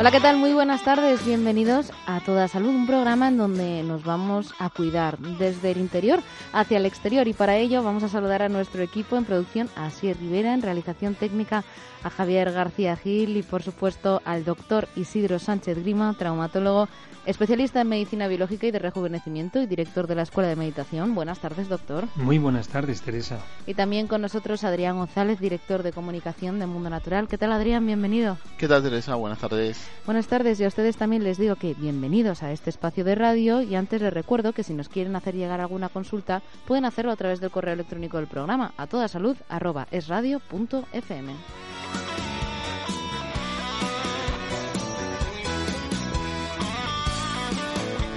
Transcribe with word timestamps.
Hola, 0.00 0.10
¿qué 0.12 0.20
tal? 0.20 0.38
Muy 0.38 0.54
buenas 0.54 0.82
tardes. 0.82 1.26
Bienvenidos 1.26 1.92
a 2.06 2.20
Toda 2.20 2.48
Salud, 2.48 2.70
un 2.70 2.86
programa 2.86 3.28
en 3.28 3.36
donde 3.36 3.82
nos 3.82 4.02
vamos 4.02 4.54
a 4.58 4.70
cuidar 4.70 5.18
desde 5.18 5.72
el 5.72 5.78
interior 5.78 6.20
hacia 6.54 6.78
el 6.78 6.86
exterior. 6.86 7.28
Y 7.28 7.34
para 7.34 7.58
ello 7.58 7.82
vamos 7.82 8.02
a 8.02 8.08
saludar 8.08 8.40
a 8.40 8.48
nuestro 8.48 8.80
equipo 8.80 9.18
en 9.18 9.26
producción, 9.26 9.68
a 9.76 9.90
Sier 9.90 10.16
Rivera, 10.16 10.54
en 10.54 10.62
realización 10.62 11.16
técnica, 11.16 11.64
a 12.02 12.08
Javier 12.08 12.50
García 12.50 12.96
Gil 12.96 13.36
y, 13.36 13.42
por 13.42 13.62
supuesto, 13.62 14.22
al 14.24 14.42
doctor 14.42 14.88
Isidro 14.96 15.38
Sánchez 15.38 15.76
Grima, 15.82 16.14
traumatólogo 16.18 16.88
especialista 17.26 17.80
en 17.80 17.88
medicina 17.88 18.28
biológica 18.28 18.66
y 18.66 18.70
de 18.70 18.78
rejuvenecimiento 18.78 19.60
y 19.60 19.66
director 19.66 20.06
de 20.06 20.14
la 20.14 20.22
Escuela 20.22 20.48
de 20.48 20.56
Meditación. 20.56 21.14
Buenas 21.14 21.38
tardes, 21.38 21.68
doctor. 21.68 22.06
Muy 22.16 22.38
buenas 22.38 22.68
tardes, 22.68 23.02
Teresa. 23.02 23.38
Y 23.66 23.74
también 23.74 24.06
con 24.06 24.22
nosotros 24.22 24.64
Adrián 24.64 24.96
González, 24.96 25.40
director 25.40 25.82
de 25.82 25.92
comunicación 25.92 26.58
de 26.58 26.66
Mundo 26.66 26.90
Natural. 26.90 27.28
¿Qué 27.28 27.38
tal, 27.38 27.52
Adrián? 27.52 27.86
Bienvenido. 27.86 28.38
¿Qué 28.58 28.68
tal, 28.68 28.82
Teresa? 28.82 29.14
Buenas 29.14 29.38
tardes. 29.38 29.78
Buenas 30.06 30.26
tardes 30.26 30.60
y 30.60 30.64
a 30.64 30.68
ustedes 30.68 30.96
también 30.96 31.24
les 31.24 31.38
digo 31.38 31.56
que 31.56 31.74
bienvenidos 31.74 32.42
a 32.42 32.52
este 32.52 32.70
espacio 32.70 33.04
de 33.04 33.14
radio 33.14 33.62
y 33.62 33.74
antes 33.74 34.02
les 34.02 34.12
recuerdo 34.12 34.52
que 34.52 34.62
si 34.62 34.74
nos 34.74 34.88
quieren 34.88 35.16
hacer 35.16 35.34
llegar 35.34 35.60
alguna 35.60 35.88
consulta 35.88 36.42
pueden 36.66 36.84
hacerlo 36.84 37.12
a 37.12 37.16
través 37.16 37.40
del 37.40 37.50
correo 37.50 37.74
electrónico 37.74 38.16
del 38.16 38.26
programa 38.26 38.72
a 38.76 38.86
toda 38.86 39.08
salud 39.08 39.36
arroba 39.48 39.86
esradio.fm. 39.90 41.34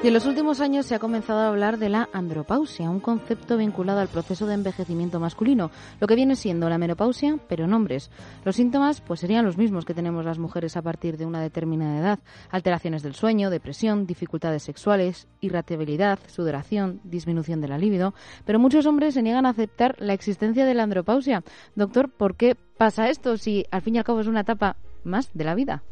Y 0.00 0.06
en 0.06 0.14
los 0.14 0.26
últimos 0.26 0.60
años 0.60 0.86
se 0.86 0.94
ha 0.94 1.00
comenzado 1.00 1.40
a 1.40 1.48
hablar 1.48 1.76
de 1.76 1.88
la 1.88 2.08
andropausia, 2.12 2.88
un 2.88 3.00
concepto 3.00 3.56
vinculado 3.56 3.98
al 3.98 4.06
proceso 4.06 4.46
de 4.46 4.54
envejecimiento 4.54 5.18
masculino, 5.18 5.72
lo 5.98 6.06
que 6.06 6.14
viene 6.14 6.36
siendo 6.36 6.68
la 6.68 6.78
menopausia, 6.78 7.36
pero 7.48 7.64
en 7.64 7.74
hombres. 7.74 8.08
Los 8.44 8.54
síntomas 8.54 9.00
pues 9.00 9.18
serían 9.18 9.44
los 9.44 9.58
mismos 9.58 9.84
que 9.84 9.94
tenemos 9.94 10.24
las 10.24 10.38
mujeres 10.38 10.76
a 10.76 10.82
partir 10.82 11.16
de 11.16 11.26
una 11.26 11.40
determinada 11.40 11.98
edad: 11.98 12.18
alteraciones 12.48 13.02
del 13.02 13.16
sueño, 13.16 13.50
depresión, 13.50 14.06
dificultades 14.06 14.62
sexuales, 14.62 15.26
irritabilidad, 15.40 16.20
sudoración, 16.28 17.00
disminución 17.02 17.60
de 17.60 17.66
la 17.66 17.76
libido, 17.76 18.14
pero 18.44 18.60
muchos 18.60 18.86
hombres 18.86 19.14
se 19.14 19.22
niegan 19.22 19.46
a 19.46 19.50
aceptar 19.50 19.96
la 19.98 20.12
existencia 20.12 20.64
de 20.64 20.74
la 20.74 20.84
andropausia. 20.84 21.42
Doctor, 21.74 22.08
¿por 22.08 22.36
qué 22.36 22.54
pasa 22.54 23.08
esto 23.08 23.36
si 23.36 23.64
al 23.72 23.82
fin 23.82 23.96
y 23.96 23.98
al 23.98 24.04
cabo 24.04 24.20
es 24.20 24.28
una 24.28 24.42
etapa 24.42 24.76
más 25.02 25.28
de 25.34 25.42
la 25.42 25.56
vida? 25.56 25.82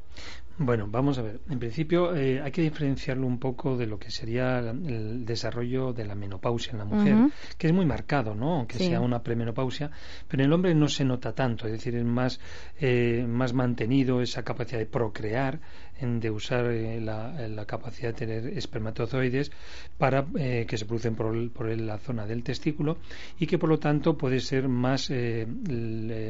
Bueno, 0.58 0.86
vamos 0.88 1.18
a 1.18 1.22
ver. 1.22 1.40
En 1.50 1.58
principio 1.58 2.14
eh, 2.16 2.40
hay 2.40 2.50
que 2.50 2.62
diferenciarlo 2.62 3.26
un 3.26 3.38
poco 3.38 3.76
de 3.76 3.86
lo 3.86 3.98
que 3.98 4.10
sería 4.10 4.58
el 4.60 5.26
desarrollo 5.26 5.92
de 5.92 6.06
la 6.06 6.14
menopausia 6.14 6.72
en 6.72 6.78
la 6.78 6.84
mujer, 6.86 7.30
que 7.58 7.66
es 7.66 7.72
muy 7.74 7.84
marcado, 7.84 8.34
¿no? 8.34 8.54
Aunque 8.56 8.78
Sí. 8.78 8.86
sea 8.86 9.00
una 9.00 9.22
premenopausia, 9.22 9.90
pero 10.28 10.42
en 10.42 10.46
el 10.48 10.52
hombre 10.54 10.74
no 10.74 10.88
se 10.88 11.04
nota 11.04 11.34
tanto, 11.34 11.66
es 11.66 11.72
decir, 11.72 11.94
es 11.96 12.04
más, 12.04 12.40
eh, 12.80 13.26
más 13.28 13.52
mantenido 13.52 14.22
esa 14.22 14.42
capacidad 14.44 14.78
de 14.78 14.86
procrear, 14.86 15.60
de 16.00 16.30
usar 16.30 16.66
eh, 16.66 17.00
la, 17.00 17.48
la 17.48 17.64
capacidad 17.64 18.08
de 18.08 18.14
tener 18.14 18.58
espermatozoides 18.58 19.50
para 19.96 20.26
eh, 20.38 20.66
que 20.68 20.76
se 20.76 20.84
producen 20.84 21.14
por, 21.14 21.50
por 21.52 21.68
la 21.68 21.98
zona 21.98 22.26
del 22.26 22.42
testículo 22.42 22.98
y 23.38 23.46
que 23.46 23.58
por 23.58 23.70
lo 23.70 23.78
tanto 23.78 24.16
puede 24.16 24.40
ser 24.40 24.68
más, 24.68 25.08
eh, 25.10 25.46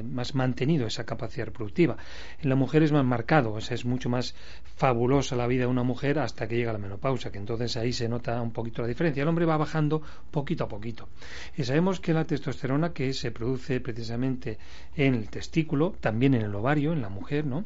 más 0.04 0.34
mantenido 0.34 0.86
esa 0.86 1.04
capacidad 1.04 1.46
reproductiva. 1.46 1.96
En 2.40 2.48
la 2.48 2.54
mujer 2.54 2.82
es 2.82 2.92
más 2.92 3.04
marcado, 3.04 3.54
o 3.54 3.60
sea, 3.60 3.74
es 3.74 3.84
mucho 3.84 4.08
más 4.08 4.34
fabulosa 4.76 5.34
la 5.36 5.46
vida 5.46 5.62
de 5.62 5.66
una 5.66 5.82
mujer 5.82 6.18
hasta 6.18 6.46
que 6.46 6.56
llega 6.56 6.72
la 6.72 6.78
menopausia, 6.78 7.32
que 7.32 7.38
entonces 7.38 7.76
ahí 7.76 7.92
se 7.92 8.08
nota 8.08 8.40
un 8.40 8.52
poquito 8.52 8.82
la 8.82 8.88
diferencia. 8.88 9.22
El 9.22 9.28
hombre 9.28 9.46
va 9.46 9.56
bajando 9.56 10.02
poquito 10.30 10.64
a 10.64 10.68
poquito. 10.68 11.08
Y 11.56 11.64
sabemos 11.64 12.00
que 12.00 12.12
la 12.12 12.24
testosterona 12.24 12.92
que 12.92 13.12
se 13.12 13.30
produce 13.30 13.80
precisamente 13.80 14.58
en 14.94 15.14
el 15.14 15.28
testículo, 15.28 15.94
también 16.00 16.34
en 16.34 16.42
el 16.42 16.54
ovario, 16.54 16.92
en 16.92 17.02
la 17.02 17.08
mujer, 17.08 17.46
¿no? 17.46 17.64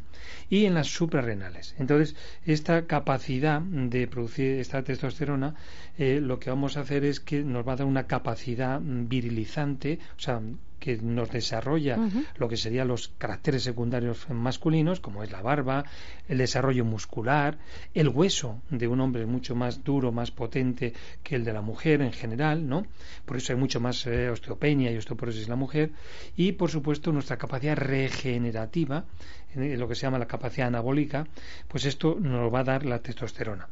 Y 0.48 0.64
en 0.64 0.74
las 0.74 0.86
suprarrenales. 0.86 1.74
Entonces, 1.90 2.14
esta 2.46 2.86
capacidad 2.86 3.60
de 3.60 4.06
producir 4.06 4.60
esta 4.60 4.84
testosterona, 4.84 5.56
eh, 5.98 6.20
lo 6.20 6.38
que 6.38 6.50
vamos 6.50 6.76
a 6.76 6.82
hacer 6.82 7.04
es 7.04 7.18
que 7.18 7.42
nos 7.42 7.66
va 7.66 7.72
a 7.72 7.76
dar 7.76 7.86
una 7.88 8.06
capacidad 8.06 8.80
virilizante, 8.80 9.98
o 10.16 10.20
sea, 10.20 10.40
que 10.80 10.96
nos 10.96 11.30
desarrolla 11.30 11.98
lo 12.38 12.48
que 12.48 12.56
serían 12.56 12.88
los 12.88 13.08
caracteres 13.18 13.62
secundarios 13.62 14.28
masculinos, 14.30 14.98
como 14.98 15.22
es 15.22 15.30
la 15.30 15.42
barba, 15.42 15.84
el 16.26 16.38
desarrollo 16.38 16.84
muscular, 16.84 17.58
el 17.94 18.08
hueso 18.08 18.62
de 18.70 18.88
un 18.88 19.00
hombre 19.00 19.22
es 19.22 19.28
mucho 19.28 19.54
más 19.54 19.84
duro, 19.84 20.10
más 20.10 20.30
potente 20.30 20.94
que 21.22 21.36
el 21.36 21.44
de 21.44 21.52
la 21.52 21.60
mujer 21.60 22.00
en 22.00 22.12
general, 22.12 22.66
¿no? 22.66 22.86
Por 23.26 23.36
eso 23.36 23.52
hay 23.52 23.58
mucho 23.58 23.78
más 23.78 24.06
eh, 24.06 24.30
osteopenia 24.30 24.90
y 24.90 24.96
osteoporosis 24.96 25.44
en 25.44 25.50
la 25.50 25.56
mujer 25.56 25.90
y, 26.34 26.52
por 26.52 26.70
supuesto, 26.70 27.12
nuestra 27.12 27.36
capacidad 27.36 27.76
regenerativa, 27.76 29.04
lo 29.54 29.88
que 29.88 29.94
se 29.94 30.02
llama 30.02 30.18
la 30.18 30.26
capacidad 30.26 30.68
anabólica, 30.68 31.26
pues 31.68 31.84
esto 31.84 32.16
nos 32.20 32.52
va 32.52 32.60
a 32.60 32.64
dar 32.64 32.84
la 32.84 33.00
testosterona. 33.00 33.68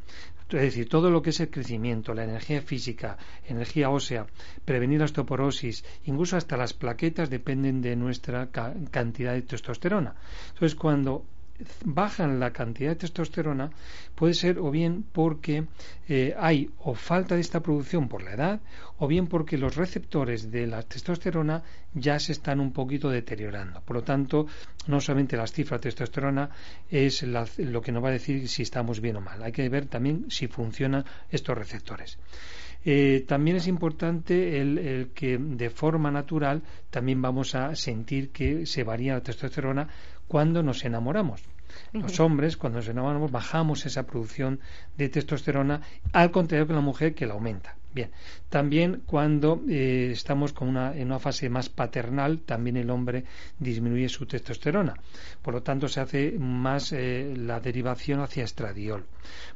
Es 0.49 0.63
decir, 0.63 0.89
todo 0.89 1.11
lo 1.11 1.21
que 1.21 1.31
es 1.31 1.41
el 1.41 1.51
crecimiento, 1.51 2.15
la 2.15 2.25
energía 2.25 2.63
física, 2.63 3.19
energía 3.47 3.91
ósea, 3.91 4.27
prevenir 4.65 4.99
la 5.01 5.05
osteoporosis, 5.05 5.85
incluso 6.05 6.37
hasta 6.37 6.57
las 6.57 6.73
plaquetas 6.73 7.29
dependen 7.31 7.83
de 7.83 7.97
nuestra 7.97 8.47
ca- 8.51 8.75
cantidad 8.91 9.35
de 9.35 9.43
testosterona. 9.43 10.15
Entonces, 10.55 10.75
cuando 10.75 11.25
bajan 11.85 12.39
la 12.41 12.53
cantidad 12.53 12.91
de 12.91 12.97
testosterona 12.97 13.71
puede 14.15 14.35
ser 14.35 14.59
o 14.59 14.71
bien 14.71 15.05
porque 15.13 15.65
eh, 16.09 16.35
hay 16.39 16.71
o 16.79 16.95
falta 16.95 17.35
de 17.35 17.41
esta 17.41 17.61
producción 17.61 18.09
por 18.09 18.23
la 18.23 18.33
edad 18.35 18.61
o 18.99 19.07
bien 19.09 19.27
porque 19.27 19.59
los 19.59 19.77
receptores 19.77 20.51
de 20.51 20.67
la 20.67 20.83
testosterona 20.83 21.63
ya 21.95 22.19
se 22.19 22.33
están 22.33 22.61
un 22.61 22.73
poquito 22.73 23.11
deteriorando. 23.11 23.81
Por 23.83 23.97
lo 23.97 24.03
tanto, 24.03 24.47
no 24.87 25.01
solamente 25.01 25.37
las 25.37 25.53
cifras 25.53 25.81
de 25.81 25.91
testosterona 25.91 26.51
es 26.91 27.23
la- 27.23 27.47
lo 27.59 27.81
que 27.81 27.93
nos 27.93 28.03
va 28.05 28.09
a 28.09 28.13
decir 28.13 28.49
si 28.49 28.63
estamos 28.63 29.01
bien 29.01 29.17
o 29.17 29.21
mal. 29.21 29.43
Hay 29.43 29.53
que 29.53 29.69
ver 29.69 29.87
también 29.87 30.27
si 30.31 30.47
funcionan 30.49 31.05
estos 31.31 31.57
receptores. 31.57 32.19
Eh, 32.85 33.25
también 33.27 33.57
es 33.57 33.67
importante 33.67 34.61
el, 34.61 34.79
el 34.79 35.09
que 35.09 35.37
de 35.37 35.69
forma 35.69 36.11
natural 36.13 36.63
también 36.91 37.21
vamos 37.21 37.55
a 37.57 37.75
sentir 37.75 38.31
que 38.31 38.67
se 38.67 38.85
varía 38.85 39.15
la 39.15 39.21
testosterona 39.23 39.89
cuando 40.29 40.63
nos 40.63 40.85
enamoramos. 40.85 41.43
Los 41.93 42.21
hombres, 42.21 42.57
cuando 42.57 42.79
nos 42.79 42.89
enamoramos, 42.89 43.31
bajamos 43.31 43.87
esa 43.87 44.07
producción 44.07 44.61
de 44.97 45.09
testosterona, 45.09 45.81
al 46.13 46.31
contrario 46.31 46.67
que 46.67 46.73
la 46.75 46.81
mujer 46.81 47.15
que 47.15 47.27
la 47.27 47.35
aumenta. 47.35 47.77
Bien, 47.95 48.11
también 48.51 49.03
cuando 49.07 49.63
eh, 49.67 50.11
estamos 50.13 50.53
con 50.53 50.69
una, 50.69 50.95
en 50.95 51.07
una 51.07 51.19
fase 51.19 51.49
más 51.49 51.71
paternal, 51.71 52.41
también 52.41 52.77
el 52.77 52.91
hombre 52.91 53.25
disminuye 53.59 54.09
su 54.11 54.27
testosterona. 54.27 54.95
Por 55.41 55.55
lo 55.55 55.63
tanto, 55.63 55.89
se 55.89 56.01
hace 56.01 56.33
más 56.39 56.93
eh, 56.93 57.35
la 57.35 57.61
derivación 57.61 58.21
hacia 58.21 58.45
estradiol. 58.45 59.07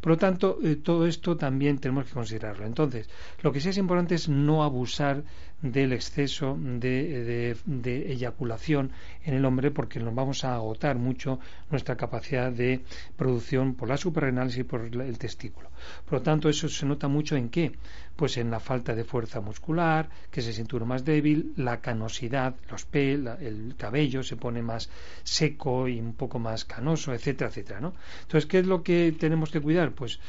Por 0.00 0.12
lo 0.12 0.16
tanto, 0.16 0.58
eh, 0.62 0.76
todo 0.76 1.06
esto 1.06 1.36
también 1.36 1.78
tenemos 1.78 2.06
que 2.06 2.14
considerarlo. 2.14 2.64
Entonces, 2.64 3.08
lo 3.42 3.52
que 3.52 3.60
sí 3.60 3.68
es 3.68 3.76
importante 3.76 4.14
es 4.14 4.28
no 4.30 4.64
abusar 4.64 5.22
del 5.62 5.92
exceso 5.92 6.58
de, 6.60 7.24
de- 7.24 7.56
de 7.64 8.12
eyaculación 8.12 8.90
en 9.24 9.34
el 9.34 9.44
hombre 9.44 9.70
porque 9.70 10.00
nos 10.00 10.14
vamos 10.14 10.44
a 10.44 10.54
agotar 10.56 10.96
mucho 10.98 11.38
nuestra 11.70 11.96
capacidad 11.96 12.50
de 12.52 12.80
producción 13.16 13.74
por 13.74 13.88
las 13.88 14.00
suprarrenales 14.00 14.56
y 14.58 14.64
por 14.64 14.82
el 14.82 15.18
testículo. 15.18 15.70
Por 16.04 16.14
lo 16.14 16.22
tanto, 16.22 16.48
eso 16.48 16.68
se 16.68 16.84
nota 16.86 17.08
mucho 17.08 17.36
en 17.36 17.48
qué? 17.48 17.72
Pues 18.16 18.36
en 18.36 18.50
la 18.50 18.60
falta 18.60 18.94
de 18.94 19.04
fuerza 19.04 19.40
muscular, 19.40 20.08
que 20.30 20.42
se 20.42 20.52
siente 20.52 20.76
uno 20.76 20.86
más 20.86 21.04
débil, 21.04 21.52
la 21.56 21.80
canosidad, 21.80 22.54
los 22.70 22.84
pelos, 22.84 23.40
el 23.40 23.74
cabello 23.76 24.22
se 24.22 24.36
pone 24.36 24.62
más 24.62 24.90
seco 25.22 25.88
y 25.88 25.98
un 26.00 26.12
poco 26.14 26.38
más 26.38 26.64
canoso, 26.64 27.14
etcétera, 27.14 27.50
etcétera, 27.50 27.80
¿no? 27.80 27.94
Entonces, 28.22 28.46
¿qué 28.46 28.58
es 28.58 28.66
lo 28.66 28.82
que 28.82 29.14
tenemos 29.18 29.50
que 29.50 29.60
cuidar? 29.60 29.92
Pues 29.92 30.20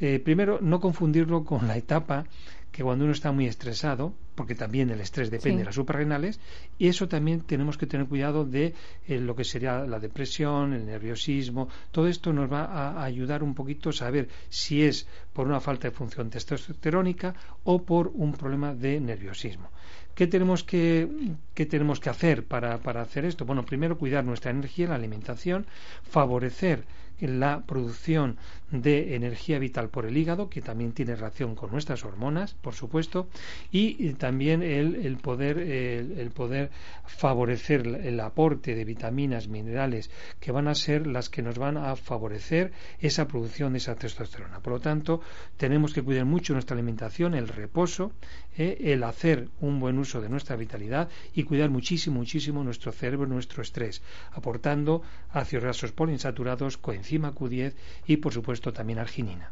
eh, 0.00 0.20
primero 0.22 0.58
no 0.60 0.80
confundirlo 0.80 1.44
con 1.44 1.66
la 1.66 1.76
etapa 1.76 2.24
que 2.72 2.82
cuando 2.82 3.04
uno 3.04 3.12
está 3.12 3.30
muy 3.32 3.46
estresado, 3.46 4.14
porque 4.34 4.54
también 4.54 4.88
el 4.90 5.00
estrés 5.00 5.30
depende 5.30 5.58
de 5.58 5.66
las 5.66 5.74
suprarrenales, 5.74 6.40
y 6.78 6.88
eso 6.88 7.06
también 7.06 7.42
tenemos 7.42 7.76
que 7.76 7.86
tener 7.86 8.06
cuidado 8.06 8.46
de 8.46 8.74
eh, 9.06 9.20
lo 9.20 9.36
que 9.36 9.44
sería 9.44 9.80
la 9.80 10.00
depresión, 10.00 10.72
el 10.72 10.86
nerviosismo, 10.86 11.68
todo 11.90 12.08
esto 12.08 12.32
nos 12.32 12.50
va 12.50 12.64
a 12.64 13.04
ayudar 13.04 13.42
un 13.42 13.54
poquito 13.54 13.90
a 13.90 13.92
saber 13.92 14.28
si 14.48 14.82
es 14.82 15.06
por 15.34 15.46
una 15.46 15.60
falta 15.60 15.88
de 15.88 15.94
función 15.94 16.30
testosterónica 16.30 17.34
o 17.64 17.82
por 17.82 18.10
un 18.14 18.32
problema 18.32 18.74
de 18.74 18.98
nerviosismo. 19.00 19.68
¿Qué 20.14 20.26
tenemos 20.26 20.64
que, 20.64 21.08
qué 21.54 21.66
tenemos 21.66 22.00
que 22.00 22.10
hacer 22.10 22.44
para, 22.44 22.78
para 22.78 23.02
hacer 23.02 23.24
esto? 23.24 23.44
Bueno, 23.44 23.64
primero 23.64 23.98
cuidar 23.98 24.24
nuestra 24.24 24.50
energía, 24.50 24.88
la 24.88 24.94
alimentación, 24.94 25.66
favorecer 26.02 26.84
la 27.20 27.62
producción 27.66 28.36
de 28.72 29.14
energía 29.14 29.58
vital 29.58 29.90
por 29.90 30.06
el 30.06 30.16
hígado, 30.16 30.48
que 30.48 30.62
también 30.62 30.92
tiene 30.92 31.14
relación 31.14 31.54
con 31.54 31.70
nuestras 31.70 32.04
hormonas, 32.04 32.54
por 32.54 32.74
supuesto, 32.74 33.28
y 33.70 34.14
también 34.14 34.62
el, 34.62 35.16
poder, 35.18 35.58
el, 35.58 36.30
poder 36.30 36.70
favorecer 37.06 37.86
el 37.86 38.18
aporte 38.20 38.74
de 38.74 38.84
vitaminas, 38.84 39.46
minerales, 39.46 40.10
que 40.40 40.52
van 40.52 40.68
a 40.68 40.74
ser 40.74 41.06
las 41.06 41.28
que 41.28 41.42
nos 41.42 41.58
van 41.58 41.76
a 41.76 41.94
favorecer 41.96 42.72
esa 42.98 43.28
producción 43.28 43.72
de 43.72 43.78
esa 43.78 43.94
testosterona. 43.94 44.60
Por 44.60 44.72
lo 44.72 44.80
tanto, 44.80 45.20
tenemos 45.58 45.92
que 45.92 46.02
cuidar 46.02 46.24
mucho 46.24 46.54
nuestra 46.54 46.74
alimentación, 46.74 47.34
el 47.34 47.48
reposo, 47.48 48.12
eh, 48.56 48.78
el 48.92 49.02
hacer 49.02 49.48
un 49.60 49.80
buen 49.80 49.98
uso 49.98 50.20
de 50.20 50.28
nuestra 50.28 50.56
vitalidad 50.56 51.08
y 51.34 51.42
cuidar 51.44 51.68
muchísimo, 51.68 52.16
muchísimo 52.16 52.64
nuestro 52.64 52.92
cerebro, 52.92 53.26
nuestro 53.26 53.62
estrés, 53.62 54.02
aportando 54.32 55.02
ácidos 55.30 55.64
grasos 55.64 55.92
poliinsaturados, 55.92 56.78
coenzima 56.78 57.34
Q10 57.34 57.74
y, 58.06 58.16
por 58.16 58.32
supuesto, 58.32 58.61
también 58.70 58.98
arginina. 58.98 59.50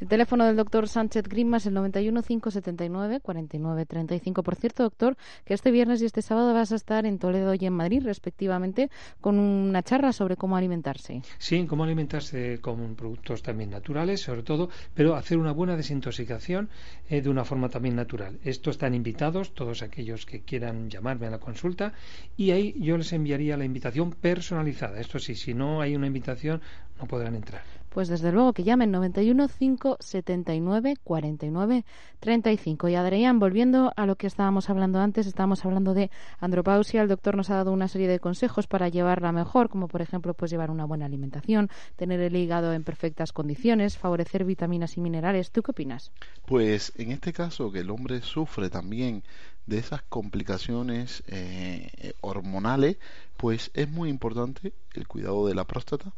El 0.00 0.08
teléfono 0.08 0.44
del 0.44 0.54
doctor 0.54 0.88
Sánchez 0.88 1.24
Grima 1.28 1.56
es 1.56 1.66
el 1.66 1.74
91 1.74 2.22
579 2.22 3.18
49 3.20 3.86
35. 3.86 4.42
Por 4.44 4.54
cierto, 4.54 4.84
doctor, 4.84 5.16
que 5.44 5.54
este 5.54 5.72
viernes 5.72 6.00
y 6.00 6.04
este 6.04 6.22
sábado 6.22 6.54
vas 6.54 6.70
a 6.70 6.76
estar 6.76 7.06
en 7.06 7.18
Toledo 7.18 7.54
y 7.54 7.66
en 7.66 7.72
Madrid, 7.72 8.02
respectivamente, 8.04 8.90
con 9.20 9.38
una 9.38 9.82
charla 9.82 10.12
sobre 10.12 10.36
cómo 10.36 10.56
alimentarse. 10.56 11.22
Sí, 11.38 11.66
cómo 11.66 11.82
alimentarse 11.84 12.60
con 12.60 12.94
productos 12.94 13.42
también 13.42 13.70
naturales, 13.70 14.20
sobre 14.20 14.42
todo, 14.42 14.68
pero 14.94 15.16
hacer 15.16 15.38
una 15.38 15.52
buena 15.52 15.76
desintoxicación 15.76 16.68
eh, 17.08 17.20
de 17.20 17.28
una 17.28 17.44
forma 17.44 17.68
también 17.68 17.96
natural. 17.96 18.38
Estos 18.44 18.76
están 18.76 18.94
invitados, 18.94 19.54
todos 19.54 19.82
aquellos 19.82 20.26
que 20.26 20.42
quieran 20.42 20.90
llamarme 20.90 21.26
a 21.26 21.30
la 21.30 21.38
consulta, 21.38 21.92
y 22.36 22.50
ahí 22.50 22.74
yo 22.78 22.96
les 22.96 23.12
enviaría 23.12 23.56
la 23.56 23.64
invitación 23.64 24.12
personalizada. 24.12 25.00
Esto 25.00 25.18
sí, 25.18 25.34
si 25.34 25.54
no 25.54 25.80
hay 25.80 25.96
una 25.96 26.06
invitación, 26.06 26.60
no 26.98 27.06
podrán 27.06 27.34
entrar. 27.34 27.62
Pues 27.94 28.08
desde 28.08 28.32
luego 28.32 28.52
que 28.52 28.64
llamen 28.64 28.90
91 28.90 29.46
579 29.56 30.96
49 31.04 31.84
35. 32.18 32.88
Y 32.88 32.96
Adrián, 32.96 33.38
volviendo 33.38 33.92
a 33.94 34.04
lo 34.06 34.16
que 34.16 34.26
estábamos 34.26 34.68
hablando 34.68 34.98
antes, 34.98 35.28
estábamos 35.28 35.64
hablando 35.64 35.94
de 35.94 36.10
andropausia. 36.40 37.02
El 37.02 37.08
doctor 37.08 37.36
nos 37.36 37.50
ha 37.50 37.54
dado 37.54 37.70
una 37.70 37.86
serie 37.86 38.08
de 38.08 38.18
consejos 38.18 38.66
para 38.66 38.88
llevarla 38.88 39.30
mejor, 39.30 39.68
como 39.68 39.86
por 39.86 40.02
ejemplo, 40.02 40.34
pues 40.34 40.50
llevar 40.50 40.72
una 40.72 40.86
buena 40.86 41.06
alimentación, 41.06 41.70
tener 41.94 42.18
el 42.18 42.34
hígado 42.34 42.72
en 42.72 42.82
perfectas 42.82 43.32
condiciones, 43.32 43.96
favorecer 43.96 44.44
vitaminas 44.44 44.96
y 44.96 45.00
minerales. 45.00 45.52
¿Tú 45.52 45.62
qué 45.62 45.70
opinas? 45.70 46.10
Pues 46.46 46.92
en 46.96 47.12
este 47.12 47.32
caso 47.32 47.70
que 47.70 47.78
el 47.78 47.90
hombre 47.90 48.22
sufre 48.22 48.70
también 48.70 49.22
de 49.66 49.78
esas 49.78 50.02
complicaciones 50.02 51.22
eh, 51.26 52.14
hormonales, 52.20 52.98
pues 53.36 53.70
es 53.74 53.88
muy 53.88 54.08
importante 54.08 54.72
el 54.92 55.08
cuidado 55.08 55.46
de 55.46 55.54
la 55.54 55.64
próstata, 55.64 56.12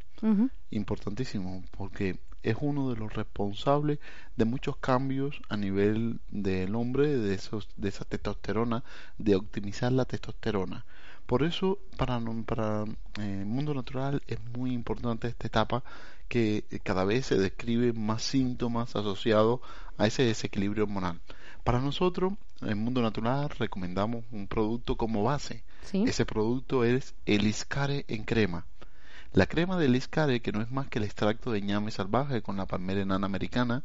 importantísimo, 0.70 1.62
porque 1.76 2.19
es 2.43 2.56
uno 2.60 2.90
de 2.90 2.96
los 2.96 3.12
responsables 3.12 3.98
de 4.37 4.44
muchos 4.44 4.76
cambios 4.76 5.40
a 5.48 5.56
nivel 5.56 6.20
del 6.28 6.75
hombre, 6.75 7.16
de, 7.16 7.34
esos, 7.34 7.69
de 7.76 7.88
esa 7.88 8.04
testosterona, 8.04 8.84
de 9.19 9.34
optimizar 9.34 9.93
la 9.93 10.04
testosterona. 10.04 10.84
Por 11.26 11.43
eso, 11.43 11.78
para, 11.96 12.20
para 12.46 12.84
eh, 13.19 13.40
el 13.40 13.46
mundo 13.46 13.75
natural 13.75 14.22
es 14.28 14.38
muy 14.56 14.72
importante 14.72 15.26
esta 15.26 15.48
etapa 15.48 15.82
que 16.28 16.64
cada 16.84 17.04
vez 17.04 17.26
se 17.26 17.37
describe 17.37 17.93
más 17.93 18.22
síntomas 18.22 18.94
asociados 18.94 19.60
a 19.98 20.06
ese 20.06 20.22
desequilibrio 20.22 20.84
hormonal. 20.84 21.20
Para 21.64 21.81
nosotros, 21.81 22.34
en 22.62 22.69
el 22.69 22.76
mundo 22.76 23.03
natural, 23.03 23.50
recomendamos 23.50 24.25
un 24.32 24.47
producto 24.47 24.97
como 24.97 25.23
base. 25.23 25.64
Ese 25.93 26.25
producto 26.25 26.85
es 26.85 27.14
el 27.26 27.47
Iscare 27.47 28.05
en 28.08 28.25
crema. 28.25 28.67
La 29.32 29.47
crema 29.47 29.76
del 29.79 29.97
Iscare, 29.97 30.41
que 30.41 30.53
no 30.53 30.62
es 30.62 30.70
más 30.70 30.88
que 30.88 30.99
el 30.99 31.05
extracto 31.05 31.53
de 31.53 31.61
ñame 31.61 31.91
salvaje 31.91 32.43
con 32.43 32.56
la 32.56 32.67
palmera 32.67 33.03
enana 33.03 33.26
americana, 33.26 33.85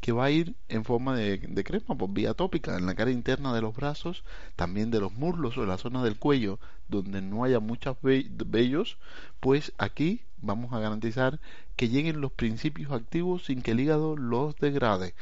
que 0.00 0.12
va 0.12 0.24
a 0.24 0.30
ir 0.30 0.54
en 0.68 0.84
forma 0.84 1.16
de, 1.16 1.40
crema 1.64 1.96
por 1.96 2.10
vía 2.10 2.34
tópica 2.34 2.76
en 2.76 2.86
la 2.86 2.94
cara 2.94 3.10
interna 3.10 3.54
de 3.54 3.60
los 3.60 3.74
brazos, 3.74 4.24
también 4.56 4.90
de 4.90 5.00
los 5.00 5.12
muslos 5.12 5.56
o 5.56 5.62
en 5.62 5.68
la 5.68 5.78
zona 5.78 6.02
del 6.02 6.18
cuello, 6.18 6.58
donde 6.88 7.22
no 7.22 7.44
haya 7.44 7.60
muchos 7.60 7.96
vellos, 8.02 8.98
pues 9.38 9.72
aquí 9.78 10.22
vamos 10.38 10.72
a 10.72 10.80
garantizar 10.80 11.40
que 11.76 11.88
lleguen 11.88 12.20
los 12.20 12.32
principios 12.32 12.92
activos 12.92 13.44
sin 13.44 13.62
que 13.62 13.70
el 13.70 13.80
hígado 13.80 14.16
los 14.16 14.56
degrade. 14.56 15.14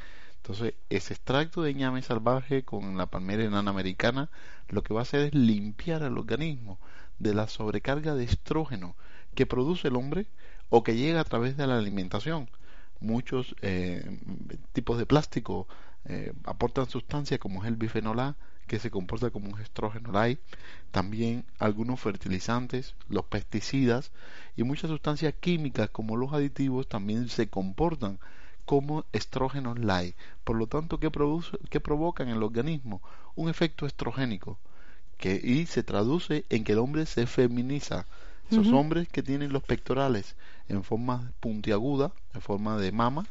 Entonces, 0.50 0.74
ese 0.88 1.14
extracto 1.14 1.62
de 1.62 1.74
ñame 1.74 2.02
salvaje 2.02 2.64
con 2.64 2.96
la 2.96 3.06
palmera 3.06 3.44
enana 3.44 3.70
americana 3.70 4.30
lo 4.68 4.82
que 4.82 4.92
va 4.92 4.98
a 4.98 5.02
hacer 5.02 5.20
es 5.20 5.32
limpiar 5.32 6.02
al 6.02 6.18
organismo 6.18 6.80
de 7.20 7.34
la 7.34 7.46
sobrecarga 7.46 8.16
de 8.16 8.24
estrógeno 8.24 8.96
que 9.36 9.46
produce 9.46 9.86
el 9.86 9.94
hombre 9.94 10.26
o 10.68 10.82
que 10.82 10.96
llega 10.96 11.20
a 11.20 11.24
través 11.24 11.56
de 11.56 11.68
la 11.68 11.78
alimentación. 11.78 12.50
Muchos 12.98 13.54
eh, 13.62 14.18
tipos 14.72 14.98
de 14.98 15.06
plástico 15.06 15.68
eh, 16.06 16.32
aportan 16.42 16.88
sustancias 16.88 17.38
como 17.38 17.62
es 17.62 17.68
el 17.68 17.76
bifenol 17.76 18.18
A, 18.18 18.36
que 18.66 18.80
se 18.80 18.90
comporta 18.90 19.30
como 19.30 19.50
un 19.54 19.60
estrógeno 19.60 20.10
light, 20.10 20.40
también 20.90 21.44
algunos 21.60 22.00
fertilizantes, 22.00 22.96
los 23.08 23.24
pesticidas 23.24 24.10
y 24.56 24.64
muchas 24.64 24.90
sustancias 24.90 25.32
químicas 25.38 25.90
como 25.90 26.16
los 26.16 26.32
aditivos 26.32 26.88
también 26.88 27.28
se 27.28 27.48
comportan 27.48 28.18
como 28.64 29.04
estrógenos 29.12 29.78
light. 29.78 30.14
Por 30.44 30.56
lo 30.56 30.66
tanto, 30.66 30.98
¿qué, 30.98 31.10
produce, 31.10 31.58
qué 31.68 31.80
provoca 31.80 32.22
en 32.22 32.30
el 32.30 32.42
organismo? 32.42 33.00
Un 33.34 33.48
efecto 33.48 33.86
estrogénico 33.86 34.58
que, 35.18 35.40
y 35.42 35.66
se 35.66 35.82
traduce 35.82 36.44
en 36.48 36.64
que 36.64 36.72
el 36.72 36.78
hombre 36.78 37.06
se 37.06 37.26
feminiza. 37.26 38.06
Esos 38.50 38.72
hombres 38.72 39.08
que 39.08 39.22
tienen 39.22 39.52
los 39.52 39.62
pectorales 39.62 40.34
en 40.68 40.82
forma 40.82 41.30
puntiaguda, 41.38 42.10
en 42.34 42.40
forma 42.40 42.76
de 42.78 42.90
mama, 42.90 43.28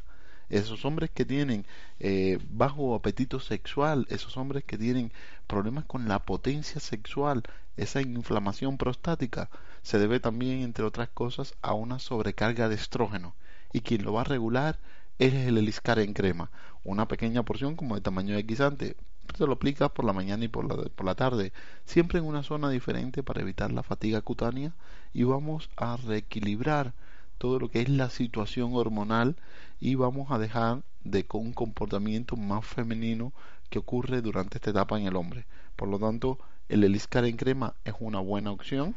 esos 0.49 0.85
hombres 0.85 1.09
que 1.11 1.25
tienen 1.25 1.65
eh, 1.99 2.39
bajo 2.49 2.95
apetito 2.95 3.41
sexual, 3.41 4.07
esos 4.09 4.37
hombres 4.37 4.63
que 4.63 4.77
tienen 4.77 5.11
problemas 5.45 5.85
con 5.85 6.07
la 6.07 6.19
potencia 6.19 6.79
sexual, 6.79 7.43
esa 7.77 8.01
inflamación 8.01 8.77
prostática, 8.77 9.49
se 9.81 9.99
debe 9.99 10.19
también, 10.19 10.61
entre 10.61 10.85
otras 10.85 11.09
cosas, 11.09 11.53
a 11.61 11.73
una 11.73 11.99
sobrecarga 11.99 12.69
de 12.69 12.75
estrógeno. 12.75 13.35
Y 13.71 13.81
quien 13.81 14.03
lo 14.03 14.13
va 14.13 14.21
a 14.21 14.25
regular 14.25 14.79
es 15.19 15.33
el 15.33 15.57
Eliscar 15.57 15.99
en 15.99 16.13
crema. 16.13 16.49
Una 16.83 17.07
pequeña 17.07 17.43
porción 17.43 17.75
como 17.75 17.95
de 17.95 18.01
tamaño 18.01 18.35
de 18.35 18.43
guisante. 18.43 18.95
Se 19.37 19.45
lo 19.45 19.53
aplicas 19.53 19.91
por 19.91 20.05
la 20.05 20.13
mañana 20.13 20.45
y 20.45 20.47
por 20.47 20.65
la, 20.65 20.89
por 20.89 21.05
la 21.05 21.13
tarde, 21.13 21.53
siempre 21.85 22.17
en 22.17 22.25
una 22.25 22.41
zona 22.41 22.69
diferente 22.69 23.21
para 23.21 23.41
evitar 23.41 23.71
la 23.71 23.83
fatiga 23.83 24.21
cutánea 24.21 24.73
y 25.13 25.23
vamos 25.23 25.69
a 25.77 25.97
reequilibrar 25.97 26.93
todo 27.37 27.59
lo 27.59 27.69
que 27.69 27.81
es 27.81 27.89
la 27.89 28.09
situación 28.09 28.73
hormonal 28.73 29.35
y 29.79 29.95
vamos 29.95 30.31
a 30.31 30.39
dejar 30.39 30.81
de 31.03 31.25
con 31.25 31.41
un 31.41 31.53
comportamiento 31.53 32.35
más 32.35 32.65
femenino 32.65 33.33
que 33.69 33.79
ocurre 33.79 34.21
durante 34.21 34.57
esta 34.57 34.71
etapa 34.71 34.99
en 34.99 35.05
el 35.05 35.15
hombre. 35.15 35.45
Por 35.75 35.89
lo 35.89 35.99
tanto, 35.99 36.39
el 36.69 36.83
Eliscar 36.83 37.25
en 37.25 37.37
crema 37.37 37.75
es 37.85 37.93
una 37.99 38.19
buena 38.19 38.51
opción. 38.51 38.95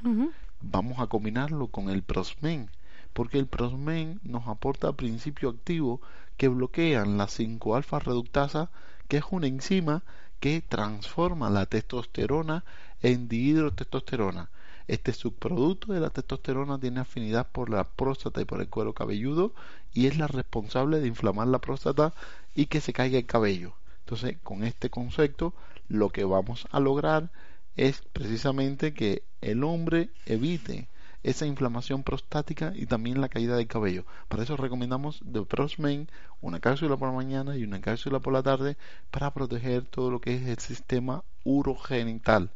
Vamos 0.60 0.98
a 0.98 1.08
combinarlo 1.08 1.68
con 1.68 1.90
el 1.90 2.02
Prosmen 2.02 2.70
porque 3.12 3.38
el 3.38 3.46
prosmen 3.46 4.20
nos 4.22 4.46
aporta 4.48 4.92
principios 4.92 5.54
activos 5.54 6.00
que 6.36 6.48
bloquean 6.48 7.18
la 7.18 7.26
5-alfa 7.26 7.98
reductasa, 7.98 8.70
que 9.08 9.18
es 9.18 9.24
una 9.30 9.46
enzima 9.46 10.02
que 10.40 10.60
transforma 10.60 11.50
la 11.50 11.66
testosterona 11.66 12.64
en 13.02 13.28
dihidrotestosterona. 13.28 14.50
Este 14.88 15.12
subproducto 15.12 15.92
de 15.92 16.00
la 16.00 16.10
testosterona 16.10 16.78
tiene 16.80 17.00
afinidad 17.00 17.46
por 17.50 17.70
la 17.70 17.84
próstata 17.84 18.40
y 18.40 18.44
por 18.44 18.60
el 18.60 18.68
cuero 18.68 18.92
cabelludo 18.92 19.52
y 19.94 20.06
es 20.06 20.18
la 20.18 20.26
responsable 20.26 21.00
de 21.00 21.06
inflamar 21.06 21.46
la 21.46 21.60
próstata 21.60 22.12
y 22.54 22.66
que 22.66 22.80
se 22.80 22.92
caiga 22.92 23.18
el 23.18 23.26
cabello. 23.26 23.74
Entonces, 24.00 24.36
con 24.42 24.64
este 24.64 24.90
concepto, 24.90 25.54
lo 25.88 26.10
que 26.10 26.24
vamos 26.24 26.66
a 26.72 26.80
lograr 26.80 27.30
es 27.76 28.02
precisamente 28.12 28.92
que 28.92 29.22
el 29.40 29.62
hombre 29.64 30.10
evite 30.26 30.88
esa 31.22 31.46
inflamación 31.46 32.02
prostática 32.02 32.72
y 32.74 32.86
también 32.86 33.20
la 33.20 33.28
caída 33.28 33.56
del 33.56 33.66
cabello. 33.66 34.04
Para 34.28 34.42
eso 34.42 34.56
recomendamos 34.56 35.22
The 35.30 35.42
Prosmen, 35.42 36.08
una 36.40 36.60
cápsula 36.60 36.96
por 36.96 37.08
la 37.08 37.14
mañana 37.14 37.56
y 37.56 37.64
una 37.64 37.80
cápsula 37.80 38.20
por 38.20 38.32
la 38.32 38.42
tarde 38.42 38.76
para 39.10 39.32
proteger 39.32 39.84
todo 39.84 40.10
lo 40.10 40.20
que 40.20 40.34
es 40.34 40.46
el 40.46 40.58
sistema 40.58 41.22
urogenital. 41.44 42.50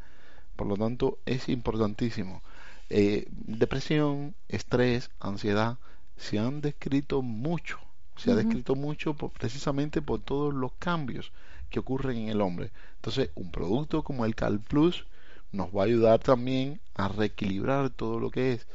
Por 0.56 0.66
lo 0.66 0.76
tanto, 0.76 1.18
es 1.26 1.49
importantísimo. 1.49 2.42
Eh, 2.88 3.26
depresión, 3.30 4.35
estrés, 4.49 5.11
ansiedad, 5.20 5.78
se 6.16 6.38
han 6.38 6.61
descrito 6.61 7.23
mucho, 7.23 7.78
se 8.16 8.30
ha 8.30 8.35
descrito 8.35 8.75
mucho 8.75 9.14
precisamente 9.14 10.00
por 10.00 10.20
todos 10.20 10.54
los 10.54 10.73
cambios 10.78 11.32
que 11.68 11.80
ocurren 11.80 12.16
en 12.16 12.28
el 12.28 12.40
hombre. 12.40 12.70
Entonces, 12.96 13.30
un 13.35 13.50
producto 13.50 14.02
como 14.02 14.25
el 14.25 14.35
Cal 14.35 14.61
Plus 14.61 15.06
nos 15.52 15.68
va 15.68 15.82
a 15.82 15.87
ayudar 15.87 16.20
también 16.20 16.80
a 16.96 17.08
reequilibrar 17.08 17.90
todo 17.90 18.18
lo 18.18 18.30
que 18.30 18.52
es 18.52 18.66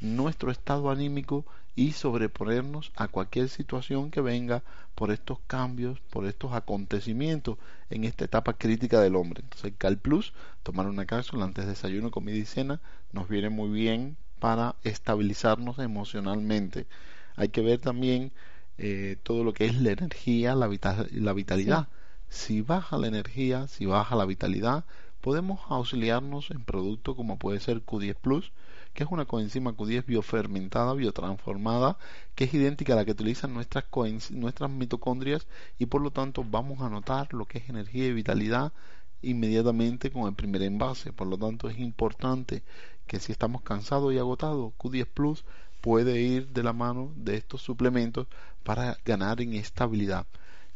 nuestro 0.00 0.50
estado 0.50 0.90
anímico 0.90 1.44
y 1.76 1.92
sobreponernos 1.92 2.92
a 2.94 3.08
cualquier 3.08 3.48
situación 3.48 4.10
que 4.10 4.20
venga 4.20 4.62
por 4.94 5.10
estos 5.10 5.38
cambios, 5.46 5.98
por 6.10 6.24
estos 6.26 6.52
acontecimientos 6.52 7.58
en 7.90 8.04
esta 8.04 8.24
etapa 8.24 8.52
crítica 8.52 9.00
del 9.00 9.16
hombre. 9.16 9.42
Entonces, 9.42 9.72
el 9.72 9.76
Cal 9.76 9.98
Plus, 9.98 10.32
tomar 10.62 10.86
una 10.86 11.06
cápsula 11.06 11.44
antes 11.44 11.64
de 11.64 11.70
desayuno, 11.70 12.12
comida 12.12 12.36
y 12.36 12.44
cena, 12.44 12.80
nos 13.12 13.28
viene 13.28 13.50
muy 13.50 13.70
bien 13.70 14.16
para 14.38 14.76
estabilizarnos 14.84 15.78
emocionalmente. 15.80 16.86
Hay 17.34 17.48
que 17.48 17.62
ver 17.62 17.80
también 17.80 18.30
eh, 18.78 19.16
todo 19.22 19.42
lo 19.42 19.52
que 19.52 19.66
es 19.66 19.80
la 19.80 19.90
energía, 19.92 20.54
la, 20.54 20.68
la 21.10 21.32
vitalidad. 21.32 21.88
Si 22.28 22.62
baja 22.62 22.98
la 22.98 23.08
energía, 23.08 23.66
si 23.66 23.86
baja 23.86 24.14
la 24.16 24.26
vitalidad, 24.26 24.84
podemos 25.24 25.60
auxiliarnos 25.70 26.50
en 26.50 26.62
productos 26.62 27.16
como 27.16 27.38
puede 27.38 27.58
ser 27.58 27.82
Q10 27.82 28.14
Plus, 28.14 28.52
que 28.92 29.04
es 29.04 29.10
una 29.10 29.24
coenzima 29.24 29.72
Q10 29.72 30.04
biofermentada, 30.04 30.92
biotransformada, 30.92 31.96
que 32.34 32.44
es 32.44 32.52
idéntica 32.52 32.92
a 32.92 32.96
la 32.96 33.06
que 33.06 33.12
utilizan 33.12 33.54
nuestras, 33.54 33.86
nuestras 34.32 34.70
mitocondrias 34.70 35.46
y 35.78 35.86
por 35.86 36.02
lo 36.02 36.10
tanto 36.10 36.44
vamos 36.44 36.82
a 36.82 36.90
notar 36.90 37.32
lo 37.32 37.46
que 37.46 37.56
es 37.56 37.70
energía 37.70 38.04
y 38.04 38.12
vitalidad 38.12 38.74
inmediatamente 39.22 40.10
con 40.10 40.28
el 40.28 40.34
primer 40.34 40.60
envase. 40.60 41.10
Por 41.14 41.28
lo 41.28 41.38
tanto 41.38 41.70
es 41.70 41.78
importante 41.78 42.62
que 43.06 43.18
si 43.18 43.32
estamos 43.32 43.62
cansados 43.62 44.12
y 44.12 44.18
agotados, 44.18 44.74
Q10 44.76 45.06
Plus 45.06 45.44
puede 45.80 46.20
ir 46.20 46.48
de 46.48 46.62
la 46.62 46.74
mano 46.74 47.14
de 47.16 47.36
estos 47.36 47.62
suplementos 47.62 48.26
para 48.62 48.98
ganar 49.06 49.40
en 49.40 49.54
estabilidad 49.54 50.26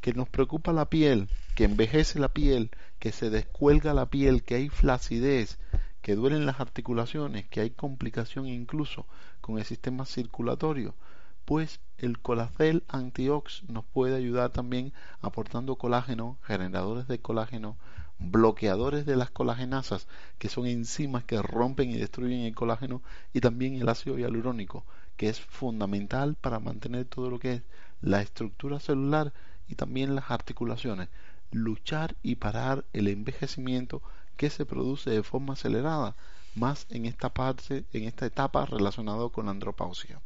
que 0.00 0.12
nos 0.14 0.28
preocupa 0.28 0.72
la 0.72 0.88
piel, 0.90 1.28
que 1.54 1.64
envejece 1.64 2.18
la 2.18 2.28
piel, 2.28 2.70
que 2.98 3.12
se 3.12 3.30
descuelga 3.30 3.94
la 3.94 4.06
piel, 4.06 4.42
que 4.42 4.54
hay 4.54 4.68
flacidez, 4.68 5.58
que 6.02 6.14
duelen 6.14 6.46
las 6.46 6.60
articulaciones, 6.60 7.46
que 7.48 7.60
hay 7.60 7.70
complicación 7.70 8.46
incluso 8.46 9.06
con 9.40 9.58
el 9.58 9.64
sistema 9.64 10.04
circulatorio, 10.04 10.94
pues 11.44 11.80
el 11.96 12.18
colacel 12.18 12.84
antiox 12.88 13.64
nos 13.68 13.84
puede 13.84 14.16
ayudar 14.16 14.50
también 14.50 14.92
aportando 15.20 15.76
colágeno, 15.76 16.38
generadores 16.44 17.08
de 17.08 17.20
colágeno, 17.20 17.76
bloqueadores 18.18 19.06
de 19.06 19.16
las 19.16 19.30
colagenasas, 19.30 20.08
que 20.38 20.48
son 20.48 20.66
enzimas 20.66 21.24
que 21.24 21.40
rompen 21.40 21.90
y 21.90 21.96
destruyen 21.96 22.40
el 22.40 22.54
colágeno, 22.54 23.02
y 23.32 23.40
también 23.40 23.76
el 23.76 23.88
ácido 23.88 24.18
hialurónico, 24.18 24.84
que 25.16 25.28
es 25.28 25.40
fundamental 25.40 26.36
para 26.40 26.60
mantener 26.60 27.06
todo 27.06 27.30
lo 27.30 27.38
que 27.38 27.54
es 27.54 27.62
la 28.00 28.20
estructura 28.20 28.78
celular 28.78 29.32
y 29.68 29.74
también 29.74 30.14
las 30.14 30.30
articulaciones, 30.30 31.08
luchar 31.50 32.16
y 32.22 32.36
parar 32.36 32.84
el 32.92 33.08
envejecimiento 33.08 34.02
que 34.36 34.50
se 34.50 34.66
produce 34.66 35.10
de 35.10 35.22
forma 35.22 35.54
acelerada, 35.54 36.16
más 36.54 36.86
en 36.90 37.06
esta 37.06 37.32
parte, 37.32 37.84
en 37.92 38.04
esta 38.04 38.26
etapa 38.26 38.66
relacionada 38.66 39.28
con 39.28 39.46
la 39.46 39.52
andropausia. 39.52 40.20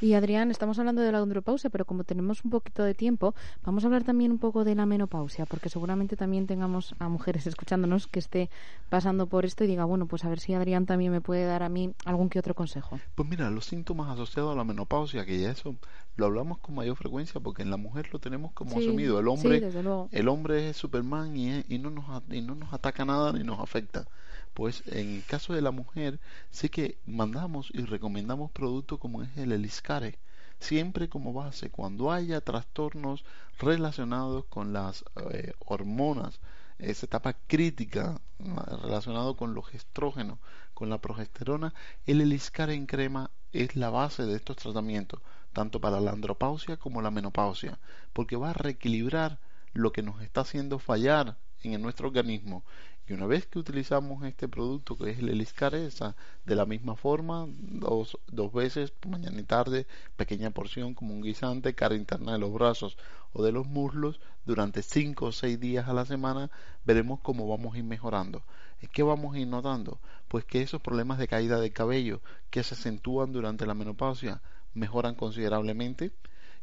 Y 0.00 0.14
Adrián, 0.14 0.50
estamos 0.50 0.78
hablando 0.78 1.02
de 1.02 1.12
la 1.12 1.18
andropausia, 1.18 1.70
pero 1.70 1.84
como 1.84 2.04
tenemos 2.04 2.44
un 2.44 2.50
poquito 2.50 2.82
de 2.82 2.94
tiempo, 2.94 3.34
vamos 3.62 3.84
a 3.84 3.86
hablar 3.86 4.04
también 4.04 4.32
un 4.32 4.38
poco 4.38 4.64
de 4.64 4.74
la 4.74 4.86
menopausia, 4.86 5.44
porque 5.46 5.68
seguramente 5.68 6.16
también 6.16 6.46
tengamos 6.46 6.94
a 6.98 7.08
mujeres 7.08 7.46
escuchándonos 7.46 8.06
que 8.06 8.18
esté 8.18 8.50
pasando 8.88 9.26
por 9.26 9.44
esto 9.44 9.64
y 9.64 9.66
diga, 9.66 9.84
bueno, 9.84 10.06
pues 10.06 10.24
a 10.24 10.28
ver 10.28 10.40
si 10.40 10.54
Adrián 10.54 10.86
también 10.86 11.12
me 11.12 11.20
puede 11.20 11.44
dar 11.44 11.62
a 11.62 11.68
mí 11.68 11.92
algún 12.04 12.30
que 12.30 12.38
otro 12.38 12.54
consejo. 12.54 12.98
Pues 13.14 13.28
mira, 13.28 13.50
los 13.50 13.66
síntomas 13.66 14.10
asociados 14.10 14.52
a 14.52 14.56
la 14.56 14.64
menopausia, 14.64 15.26
que 15.26 15.38
ya 15.38 15.50
eso 15.50 15.76
lo 16.16 16.26
hablamos 16.26 16.58
con 16.58 16.74
mayor 16.74 16.96
frecuencia 16.96 17.40
porque 17.40 17.62
en 17.62 17.70
la 17.70 17.76
mujer 17.76 18.08
lo 18.12 18.18
tenemos 18.18 18.52
como 18.52 18.78
asumido. 18.78 19.20
El 19.20 19.28
hombre, 19.28 19.70
el 20.10 20.28
hombre 20.28 20.70
es 20.70 20.76
Superman 20.76 21.36
y, 21.36 21.64
y, 21.68 21.78
no 21.78 21.90
nos, 21.90 22.04
y 22.30 22.40
no 22.40 22.54
nos 22.54 22.72
ataca 22.72 23.04
nada 23.04 23.32
ni 23.32 23.44
nos 23.44 23.60
afecta 23.60 24.06
pues 24.54 24.82
en 24.86 25.16
el 25.16 25.24
caso 25.24 25.54
de 25.54 25.62
la 25.62 25.70
mujer 25.70 26.20
sí 26.50 26.68
que 26.68 26.98
mandamos 27.06 27.70
y 27.72 27.84
recomendamos 27.84 28.50
productos 28.50 28.98
como 28.98 29.22
es 29.22 29.36
el 29.36 29.52
Eliscare, 29.52 30.18
siempre 30.58 31.08
como 31.08 31.32
base 31.32 31.70
cuando 31.70 32.12
haya 32.12 32.40
trastornos 32.40 33.24
relacionados 33.58 34.44
con 34.46 34.72
las 34.72 35.04
eh, 35.30 35.52
hormonas, 35.60 36.40
esa 36.78 37.06
etapa 37.06 37.34
crítica 37.46 38.20
relacionado 38.82 39.36
con 39.36 39.54
los 39.54 39.72
estrógenos, 39.74 40.38
con 40.74 40.90
la 40.90 40.98
progesterona, 40.98 41.74
el 42.06 42.20
Eliscare 42.20 42.74
en 42.74 42.86
crema 42.86 43.30
es 43.52 43.76
la 43.76 43.90
base 43.90 44.24
de 44.24 44.34
estos 44.36 44.56
tratamientos, 44.56 45.20
tanto 45.52 45.80
para 45.80 46.00
la 46.00 46.12
andropausia 46.12 46.76
como 46.76 47.02
la 47.02 47.10
menopausia, 47.10 47.78
porque 48.12 48.36
va 48.36 48.50
a 48.50 48.54
reequilibrar 48.54 49.38
lo 49.72 49.92
que 49.92 50.02
nos 50.02 50.20
está 50.22 50.42
haciendo 50.42 50.78
fallar 50.78 51.36
en 51.62 51.80
nuestro 51.80 52.08
organismo 52.08 52.64
y 53.08 53.12
una 53.12 53.26
vez 53.26 53.46
que 53.46 53.58
utilizamos 53.58 54.24
este 54.24 54.48
producto 54.48 54.96
que 54.96 55.10
es 55.10 55.18
el 55.18 55.28
Eliscaresa, 55.28 56.14
de 56.44 56.54
la 56.54 56.66
misma 56.66 56.94
forma, 56.94 57.46
dos, 57.48 58.18
dos 58.28 58.52
veces, 58.52 58.92
mañana 59.08 59.40
y 59.40 59.44
tarde, 59.44 59.86
pequeña 60.16 60.50
porción 60.50 60.94
como 60.94 61.12
un 61.12 61.22
guisante, 61.22 61.74
cara 61.74 61.96
interna 61.96 62.32
de 62.32 62.38
los 62.38 62.52
brazos 62.52 62.96
o 63.32 63.42
de 63.42 63.52
los 63.52 63.66
muslos, 63.66 64.20
durante 64.44 64.82
5 64.82 65.26
o 65.26 65.32
6 65.32 65.58
días 65.58 65.88
a 65.88 65.94
la 65.94 66.06
semana, 66.06 66.50
veremos 66.84 67.20
cómo 67.20 67.48
vamos 67.48 67.74
a 67.74 67.78
ir 67.78 67.84
mejorando. 67.84 68.42
¿Qué 68.92 69.02
vamos 69.02 69.34
a 69.34 69.38
ir 69.38 69.46
notando? 69.46 70.00
Pues 70.28 70.44
que 70.44 70.62
esos 70.62 70.80
problemas 70.80 71.18
de 71.18 71.28
caída 71.28 71.60
de 71.60 71.72
cabello 71.72 72.20
que 72.50 72.62
se 72.62 72.74
acentúan 72.74 73.32
durante 73.32 73.66
la 73.66 73.74
menopausia 73.74 74.42
mejoran 74.74 75.14
considerablemente, 75.14 76.12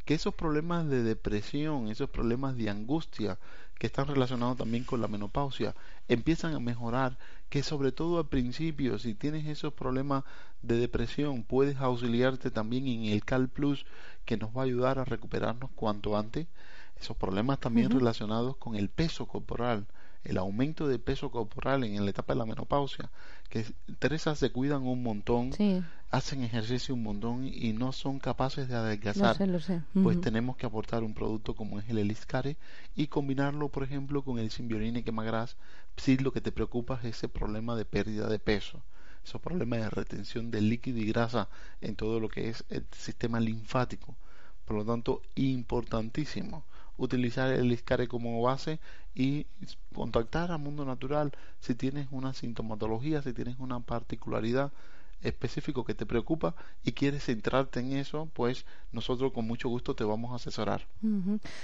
que 0.05 0.15
esos 0.15 0.33
problemas 0.33 0.87
de 0.87 1.03
depresión, 1.03 1.87
esos 1.87 2.09
problemas 2.09 2.57
de 2.57 2.69
angustia 2.69 3.39
que 3.79 3.87
están 3.87 4.07
relacionados 4.07 4.57
también 4.57 4.83
con 4.83 5.01
la 5.01 5.07
menopausia, 5.07 5.73
empiezan 6.09 6.53
a 6.53 6.59
mejorar, 6.59 7.17
que 7.49 7.63
sobre 7.63 7.91
todo 7.91 8.19
al 8.19 8.27
principio, 8.27 8.99
si 8.99 9.15
tienes 9.15 9.47
esos 9.47 9.73
problemas 9.73 10.25
de 10.61 10.77
depresión, 10.77 11.43
puedes 11.43 11.77
auxiliarte 11.77 12.51
también 12.51 12.87
en 12.87 13.05
el 13.05 13.23
Cal 13.23 13.47
Plus, 13.47 13.85
que 14.25 14.37
nos 14.37 14.55
va 14.55 14.61
a 14.61 14.65
ayudar 14.65 14.99
a 14.99 15.05
recuperarnos 15.05 15.71
cuanto 15.75 16.17
antes. 16.17 16.45
Esos 16.99 17.15
problemas 17.15 17.59
también 17.59 17.89
relacionados 17.89 18.57
con 18.57 18.75
el 18.75 18.89
peso 18.89 19.25
corporal, 19.25 19.87
el 20.23 20.37
aumento 20.37 20.87
de 20.87 20.99
peso 20.99 21.31
corporal 21.31 21.83
en 21.83 22.03
la 22.03 22.11
etapa 22.11 22.33
de 22.33 22.39
la 22.39 22.45
menopausia, 22.45 23.09
que 23.49 23.65
Teresa 23.99 24.35
se 24.35 24.51
cuidan 24.51 24.85
un 24.85 25.01
montón, 25.01 25.51
hacen 26.11 26.43
ejercicio 26.43 26.93
un 26.93 27.03
montón 27.03 27.47
y 27.47 27.73
no 27.73 27.91
son 27.93 28.19
capaces 28.19 28.67
de 28.67 28.75
adelgazar. 28.75 29.37
Pues 29.93 30.21
tenemos 30.21 30.57
que 30.57 30.65
aportar 30.65 31.03
un 31.03 31.13
producto 31.13 31.55
como 31.55 31.79
es 31.79 31.89
el 31.89 31.97
Eliscare 31.97 32.57
y 32.95 33.07
combinarlo, 33.07 33.69
por 33.69 33.83
ejemplo, 33.83 34.21
con 34.23 34.39
el 34.39 34.51
Symbiorine 34.51 35.03
Quemagras 35.03 35.55
si 35.97 36.17
lo 36.17 36.31
que 36.31 36.41
te 36.41 36.51
preocupa 36.51 36.99
es 37.01 37.17
ese 37.17 37.27
problema 37.27 37.75
de 37.75 37.85
pérdida 37.85 38.27
de 38.27 38.39
peso, 38.39 38.81
esos 39.23 39.41
problemas 39.41 39.79
de 39.79 39.89
retención 39.89 40.51
de 40.51 40.61
líquido 40.61 40.99
y 40.99 41.05
grasa 41.05 41.49
en 41.81 41.95
todo 41.95 42.19
lo 42.19 42.29
que 42.29 42.49
es 42.49 42.63
el 42.69 42.85
sistema 42.91 43.39
linfático. 43.39 44.15
Por 44.65 44.77
lo 44.77 44.85
tanto, 44.85 45.21
importantísimo 45.35 46.63
utilizar 46.99 47.51
el 47.51 47.71
Iscare 47.71 48.07
como 48.07 48.41
base 48.41 48.79
y 49.15 49.47
contactar 49.95 50.51
a 50.51 50.57
Mundo 50.57 50.85
Natural 50.85 51.31
si 51.59 51.73
tienes 51.73 52.07
una 52.11 52.33
sintomatología, 52.33 53.21
si 53.23 53.33
tienes 53.33 53.55
una 53.57 53.79
particularidad 53.79 54.71
específico 55.21 55.83
que 55.83 55.93
te 55.93 56.05
preocupa 56.05 56.55
y 56.83 56.93
quieres 56.93 57.25
centrarte 57.25 57.79
en 57.79 57.93
eso, 57.93 58.29
pues 58.33 58.65
nosotros 58.91 59.33
con 59.33 59.45
mucho 59.45 59.67
gusto 59.69 59.95
te 59.95 60.03
vamos 60.03 60.31
a 60.31 60.35
asesorar. 60.35 60.85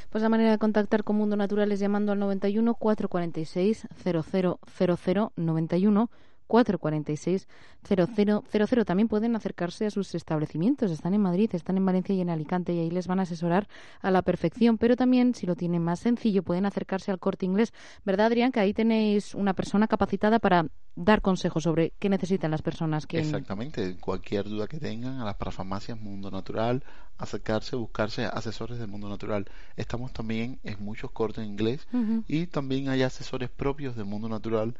Pues 0.09 0.21
la 0.21 0.29
manera 0.29 0.51
de 0.51 0.57
contactar 0.57 1.03
con 1.03 1.17
Mundo 1.17 1.35
Natural 1.35 1.71
es 1.71 1.79
llamando 1.79 2.11
al 2.11 2.19
91 2.19 2.73
446 2.73 3.87
0000 4.03 5.31
91 5.35 6.09
446 6.47 7.47
0000. 7.87 8.85
También 8.85 9.07
pueden 9.07 9.35
acercarse 9.35 9.85
a 9.85 9.91
sus 9.91 10.15
establecimientos. 10.15 10.91
Están 10.91 11.13
en 11.13 11.21
Madrid, 11.21 11.49
están 11.53 11.77
en 11.77 11.85
Valencia 11.85 12.15
y 12.15 12.21
en 12.21 12.29
Alicante 12.29 12.73
y 12.73 12.79
ahí 12.79 12.91
les 12.91 13.07
van 13.07 13.19
a 13.19 13.23
asesorar 13.23 13.67
a 14.01 14.11
la 14.11 14.21
perfección. 14.21 14.77
Pero 14.77 14.95
también, 14.95 15.35
si 15.35 15.45
lo 15.45 15.55
tienen 15.55 15.83
más 15.83 15.99
sencillo, 15.99 16.43
pueden 16.43 16.65
acercarse 16.65 17.11
al 17.11 17.19
corte 17.19 17.45
inglés. 17.45 17.73
¿Verdad, 18.03 18.27
Adrián? 18.27 18.51
Que 18.51 18.59
ahí 18.59 18.73
tenéis 18.73 19.35
una 19.35 19.53
persona 19.53 19.87
capacitada 19.87 20.39
para 20.39 20.67
dar 20.95 21.21
consejos 21.21 21.63
sobre 21.63 21.93
qué 21.99 22.09
necesitan 22.09 22.51
las 22.51 22.61
personas 22.61 23.05
que. 23.05 23.19
Exactamente. 23.19 23.97
Cualquier 23.97 24.45
duda 24.45 24.67
que 24.67 24.79
tengan 24.79 25.19
a 25.19 25.25
las 25.25 25.35
parafarmacias 25.35 25.99
Mundo 25.99 26.31
Natural, 26.31 26.83
acercarse, 27.17 27.75
buscarse 27.75 28.25
asesores 28.25 28.79
del 28.79 28.87
Mundo 28.87 29.09
Natural. 29.09 29.45
Estamos 29.75 30.13
también 30.13 30.59
en 30.63 30.83
muchos 30.83 31.11
cortes 31.11 31.45
inglés 31.45 31.87
y 32.27 32.47
también 32.47 32.89
hay 32.89 33.03
asesores 33.03 33.49
propios 33.49 33.95
del 33.95 34.05
Mundo 34.05 34.29
Natural 34.29 34.75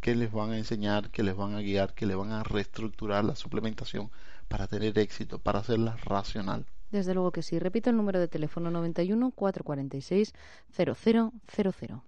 que 0.00 0.14
les 0.14 0.32
van 0.32 0.52
a 0.52 0.58
enseñar, 0.58 1.10
que 1.10 1.22
les 1.22 1.36
van 1.36 1.54
a 1.54 1.60
guiar, 1.60 1.94
que 1.94 2.06
les 2.06 2.16
van 2.16 2.32
a 2.32 2.42
reestructurar 2.42 3.24
la 3.24 3.36
suplementación 3.36 4.10
para 4.48 4.66
tener 4.66 4.98
éxito, 4.98 5.38
para 5.38 5.60
hacerla 5.60 5.96
racional. 6.02 6.66
Desde 6.90 7.14
luego 7.14 7.30
que 7.30 7.42
sí. 7.42 7.58
Repito 7.58 7.90
el 7.90 7.96
número 7.96 8.18
de 8.18 8.28
teléfono 8.28 8.70
91 8.70 9.30
446 9.30 10.32
0000. 10.76 12.02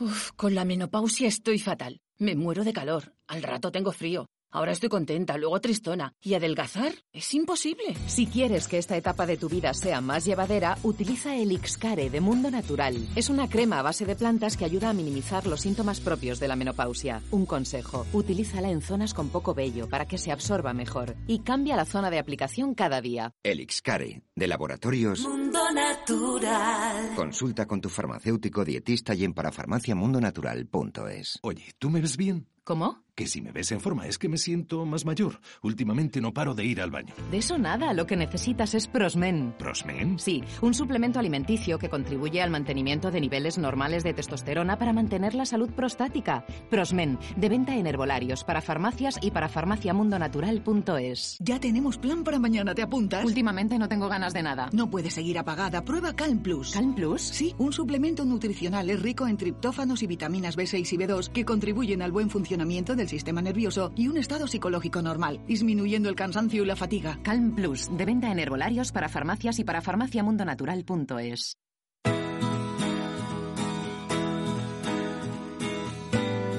Uf, 0.00 0.30
con 0.36 0.54
la 0.54 0.64
menopausia 0.64 1.28
estoy 1.28 1.58
fatal. 1.58 2.00
Me 2.18 2.34
muero 2.34 2.64
de 2.64 2.72
calor. 2.72 3.14
Al 3.26 3.42
rato 3.42 3.70
tengo 3.70 3.92
frío. 3.92 4.26
Ahora 4.54 4.72
estoy 4.72 4.90
contenta, 4.90 5.38
luego 5.38 5.58
tristona. 5.62 6.14
¿Y 6.20 6.34
adelgazar? 6.34 6.92
Es 7.10 7.32
imposible. 7.32 7.96
Si 8.06 8.26
quieres 8.26 8.68
que 8.68 8.76
esta 8.76 8.98
etapa 8.98 9.24
de 9.24 9.38
tu 9.38 9.48
vida 9.48 9.72
sea 9.72 10.02
más 10.02 10.26
llevadera, 10.26 10.76
utiliza 10.82 11.34
el 11.34 11.52
Ixcare 11.52 12.10
de 12.10 12.20
Mundo 12.20 12.50
Natural. 12.50 12.94
Es 13.16 13.30
una 13.30 13.48
crema 13.48 13.78
a 13.78 13.82
base 13.82 14.04
de 14.04 14.14
plantas 14.14 14.58
que 14.58 14.66
ayuda 14.66 14.90
a 14.90 14.92
minimizar 14.92 15.46
los 15.46 15.62
síntomas 15.62 16.00
propios 16.00 16.38
de 16.38 16.48
la 16.48 16.56
menopausia. 16.56 17.22
Un 17.30 17.46
consejo, 17.46 18.04
utilízala 18.12 18.68
en 18.68 18.82
zonas 18.82 19.14
con 19.14 19.30
poco 19.30 19.54
vello 19.54 19.88
para 19.88 20.06
que 20.06 20.18
se 20.18 20.32
absorba 20.32 20.74
mejor. 20.74 21.16
Y 21.26 21.38
cambia 21.38 21.74
la 21.74 21.86
zona 21.86 22.10
de 22.10 22.18
aplicación 22.18 22.74
cada 22.74 23.00
día. 23.00 23.32
El 23.42 23.58
Ixcare, 23.60 24.20
de 24.36 24.46
laboratorios 24.46 25.26
Mundo 25.26 25.60
Natural. 25.72 27.14
Consulta 27.16 27.66
con 27.66 27.80
tu 27.80 27.88
farmacéutico 27.88 28.66
dietista 28.66 29.14
y 29.14 29.24
en 29.24 29.32
parafarmaciamundonatural.es. 29.32 31.38
Oye, 31.40 31.72
¿tú 31.78 31.88
me 31.88 32.02
ves 32.02 32.18
bien? 32.18 32.48
¿Cómo? 32.64 33.02
Que 33.16 33.26
si 33.26 33.42
me 33.42 33.52
ves 33.52 33.72
en 33.72 33.80
forma 33.80 34.06
es 34.06 34.18
que 34.18 34.28
me 34.28 34.38
siento 34.38 34.86
más 34.86 35.04
mayor. 35.04 35.40
Últimamente 35.62 36.22
no 36.22 36.32
paro 36.32 36.54
de 36.54 36.64
ir 36.64 36.80
al 36.80 36.90
baño. 36.90 37.12
De 37.30 37.38
eso 37.38 37.58
nada, 37.58 37.92
lo 37.92 38.06
que 38.06 38.16
necesitas 38.16 38.72
es 38.74 38.86
Prosmen. 38.86 39.54
¿Prosmen? 39.58 40.18
Sí, 40.18 40.42
un 40.62 40.72
suplemento 40.72 41.18
alimenticio 41.18 41.78
que 41.78 41.90
contribuye 41.90 42.40
al 42.40 42.50
mantenimiento 42.50 43.10
de 43.10 43.20
niveles 43.20 43.58
normales 43.58 44.02
de 44.02 44.14
testosterona 44.14 44.78
para 44.78 44.94
mantener 44.94 45.34
la 45.34 45.44
salud 45.44 45.70
prostática. 45.72 46.46
Prosmen, 46.70 47.18
de 47.36 47.48
venta 47.50 47.76
en 47.76 47.86
herbolarios, 47.86 48.44
para 48.44 48.62
farmacias 48.62 49.18
y 49.20 49.30
para 49.32 49.48
farmaciamundonatural.es. 49.48 51.36
Ya 51.40 51.60
tenemos 51.60 51.98
plan 51.98 52.24
para 52.24 52.38
mañana, 52.38 52.74
¿te 52.74 52.82
apuntas? 52.82 53.26
Últimamente 53.26 53.78
no 53.78 53.88
tengo 53.88 54.08
ganas 54.08 54.32
de 54.32 54.42
nada. 54.42 54.70
No 54.72 54.88
puedes 54.88 55.12
seguir 55.12 55.38
apagada. 55.38 55.84
Prueba 55.84 56.14
Calm 56.14 56.38
Plus. 56.38 56.72
¿Calm 56.72 56.94
Plus? 56.94 57.20
Sí, 57.20 57.54
un 57.58 57.74
suplemento 57.74 58.24
nutricional 58.24 58.88
es 58.88 59.02
rico 59.02 59.26
en 59.26 59.36
triptófanos 59.36 60.02
y 60.02 60.06
vitaminas 60.06 60.56
B6 60.56 60.92
y 60.92 60.96
B2 60.96 61.28
que 61.28 61.44
contribuyen 61.44 62.00
al 62.00 62.12
buen 62.12 62.30
funcionamiento 62.30 62.51
del 62.56 63.08
sistema 63.08 63.42
nervioso 63.42 63.92
y 63.96 64.08
un 64.08 64.16
estado 64.16 64.46
psicológico 64.46 65.02
normal, 65.02 65.40
disminuyendo 65.46 66.08
el 66.08 66.16
cansancio 66.16 66.62
y 66.62 66.66
la 66.66 66.76
fatiga. 66.76 67.18
Calm 67.22 67.54
Plus, 67.54 67.88
de 67.96 68.04
venta 68.04 68.30
en 68.30 68.38
herbolarios 68.38 68.92
para 68.92 69.08
farmacias 69.08 69.58
y 69.58 69.64
para 69.64 69.82
farmaciamundonatural.es. 69.82 71.56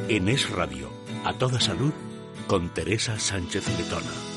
En 0.09 0.29
Es 0.29 0.49
Radio, 0.49 0.89
a 1.23 1.33
toda 1.33 1.59
salud, 1.59 1.93
con 2.47 2.73
Teresa 2.73 3.17
Sánchez 3.19 3.65
Letona. 3.79 4.32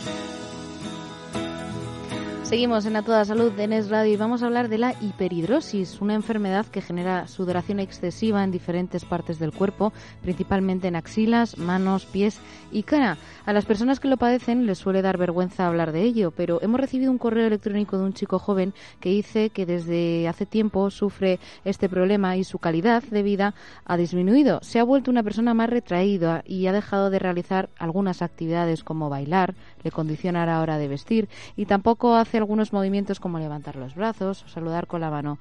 Seguimos 2.46 2.86
en 2.86 2.94
A 2.94 3.02
Toda 3.02 3.24
Salud 3.24 3.50
de 3.50 3.66
NES 3.66 3.90
Radio 3.90 4.12
y 4.12 4.16
vamos 4.16 4.40
a 4.40 4.46
hablar 4.46 4.68
de 4.68 4.78
la 4.78 4.94
hiperhidrosis, 5.00 6.00
una 6.00 6.14
enfermedad 6.14 6.64
que 6.64 6.80
genera 6.80 7.26
sudoración 7.26 7.80
excesiva 7.80 8.44
en 8.44 8.52
diferentes 8.52 9.04
partes 9.04 9.40
del 9.40 9.50
cuerpo, 9.50 9.92
principalmente 10.22 10.86
en 10.86 10.94
axilas, 10.94 11.58
manos, 11.58 12.06
pies 12.06 12.38
y 12.70 12.84
cara. 12.84 13.18
A 13.46 13.52
las 13.52 13.64
personas 13.64 13.98
que 13.98 14.06
lo 14.06 14.16
padecen 14.16 14.64
les 14.64 14.78
suele 14.78 15.02
dar 15.02 15.18
vergüenza 15.18 15.66
hablar 15.66 15.90
de 15.90 16.02
ello, 16.02 16.30
pero 16.30 16.62
hemos 16.62 16.78
recibido 16.78 17.10
un 17.10 17.18
correo 17.18 17.48
electrónico 17.48 17.98
de 17.98 18.04
un 18.04 18.12
chico 18.12 18.38
joven 18.38 18.74
que 19.00 19.08
dice 19.08 19.50
que 19.50 19.66
desde 19.66 20.28
hace 20.28 20.46
tiempo 20.46 20.90
sufre 20.90 21.40
este 21.64 21.88
problema 21.88 22.36
y 22.36 22.44
su 22.44 22.60
calidad 22.60 23.02
de 23.02 23.24
vida 23.24 23.54
ha 23.84 23.96
disminuido. 23.96 24.60
Se 24.62 24.78
ha 24.78 24.84
vuelto 24.84 25.10
una 25.10 25.24
persona 25.24 25.52
más 25.52 25.68
retraída 25.68 26.44
y 26.46 26.68
ha 26.68 26.72
dejado 26.72 27.10
de 27.10 27.18
realizar 27.18 27.70
algunas 27.76 28.22
actividades 28.22 28.84
como 28.84 29.10
bailar, 29.10 29.56
le 29.86 29.92
condiciona 29.92 30.42
a 30.42 30.46
la 30.46 30.60
hora 30.60 30.78
de 30.78 30.88
vestir 30.88 31.28
y 31.56 31.66
tampoco 31.66 32.16
hace 32.16 32.38
algunos 32.38 32.72
movimientos 32.72 33.20
como 33.20 33.38
levantar 33.38 33.76
los 33.76 33.94
brazos 33.94 34.42
o 34.42 34.48
saludar 34.48 34.88
con 34.88 35.00
la 35.00 35.10
mano. 35.10 35.38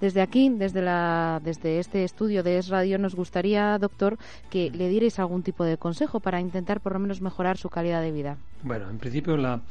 Desde 0.00 0.22
aquí, 0.22 0.48
desde, 0.48 0.80
la, 0.80 1.40
desde 1.42 1.80
este 1.80 2.04
estudio 2.04 2.44
de 2.44 2.58
Es 2.58 2.68
Radio, 2.68 2.98
nos 2.98 3.16
gustaría, 3.16 3.76
doctor, 3.78 4.16
que 4.48 4.70
le 4.70 4.88
dierais 4.88 5.18
algún 5.18 5.42
tipo 5.42 5.64
de 5.64 5.76
consejo 5.76 6.20
para 6.20 6.40
intentar 6.40 6.80
por 6.80 6.92
lo 6.92 7.00
menos 7.00 7.20
mejorar 7.20 7.58
su 7.58 7.68
calidad 7.68 8.00
de 8.00 8.12
vida. 8.12 8.38
Bueno, 8.62 8.88
en 8.88 8.98
principio 8.98 9.36
la, 9.36 9.62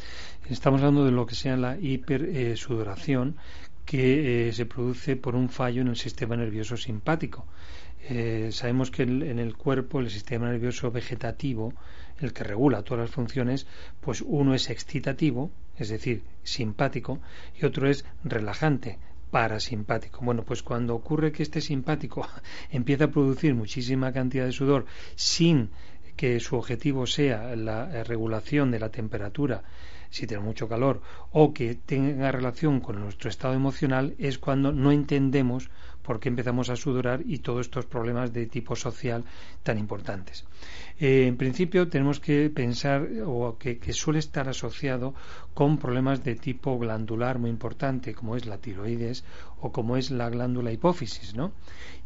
estamos 0.49 0.81
hablando 0.81 1.05
de 1.05 1.11
lo 1.11 1.25
que 1.25 1.35
sea 1.35 1.55
la 1.55 1.77
hipersudoración 1.79 3.37
que 3.85 4.49
eh, 4.49 4.51
se 4.51 4.65
produce 4.65 5.15
por 5.15 5.33
un 5.35 5.47
fallo 5.47 5.81
en 5.81 5.87
el 5.87 5.95
sistema 5.95 6.35
nervioso 6.35 6.75
simpático. 6.75 7.45
Eh, 8.09 8.49
sabemos 8.51 8.91
que 8.91 9.03
el, 9.03 9.23
en 9.23 9.39
el 9.39 9.55
cuerpo 9.55 10.01
el 10.01 10.09
sistema 10.09 10.49
nervioso 10.49 10.91
vegetativo, 10.91 11.73
el 12.19 12.33
que 12.33 12.43
regula 12.43 12.83
todas 12.83 13.01
las 13.05 13.11
funciones, 13.11 13.67
pues 14.01 14.21
uno 14.25 14.53
es 14.53 14.69
excitativo, 14.69 15.51
es 15.77 15.89
decir, 15.89 16.23
simpático, 16.43 17.19
y 17.59 17.65
otro 17.65 17.89
es 17.89 18.05
relajante, 18.23 18.97
parasimpático. 19.31 20.21
Bueno, 20.23 20.43
pues 20.43 20.63
cuando 20.63 20.95
ocurre 20.95 21.31
que 21.31 21.43
este 21.43 21.61
simpático 21.61 22.27
empieza 22.71 23.05
a 23.05 23.11
producir 23.11 23.55
muchísima 23.55 24.11
cantidad 24.11 24.45
de 24.45 24.51
sudor 24.51 24.85
sin 25.15 25.69
que 26.15 26.39
su 26.39 26.55
objetivo 26.55 27.05
sea 27.05 27.55
la 27.55 28.03
regulación 28.03 28.71
de 28.71 28.79
la 28.79 28.89
temperatura, 28.89 29.63
si 30.09 30.27
tiene 30.27 30.43
mucho 30.43 30.67
calor, 30.67 31.01
o 31.31 31.53
que 31.53 31.75
tenga 31.75 32.31
relación 32.31 32.79
con 32.79 32.99
nuestro 32.99 33.29
estado 33.29 33.53
emocional, 33.53 34.15
es 34.17 34.37
cuando 34.37 34.71
no 34.71 34.91
entendemos 34.91 35.69
por 36.07 36.21
qué 36.21 36.29
empezamos 36.29 36.69
a 36.69 36.77
sudorar 36.77 37.21
y 37.25 37.39
todos 37.39 37.67
estos 37.67 37.85
problemas 37.85 38.31
de 38.31 38.45
tipo 38.45 38.77
social 38.77 39.25
tan 39.61 39.77
importantes. 39.77 40.45
Eh, 40.99 41.27
en 41.27 41.35
principio 41.35 41.89
tenemos 41.89 42.21
que 42.21 42.49
pensar 42.49 43.05
o 43.25 43.57
que, 43.59 43.77
suele 43.91 44.19
estar 44.19 44.47
asociado 44.47 45.13
con 45.53 45.77
problemas 45.77 46.23
de 46.23 46.35
tipo 46.35 46.79
glandular 46.79 47.39
muy 47.39 47.49
importante, 47.49 48.15
como 48.15 48.37
es 48.37 48.45
la 48.45 48.57
tiroides 48.57 49.25
o 49.59 49.73
como 49.73 49.97
es 49.97 50.09
la 50.09 50.29
glándula 50.29 50.71
hipófisis, 50.71 51.35
¿no? 51.35 51.51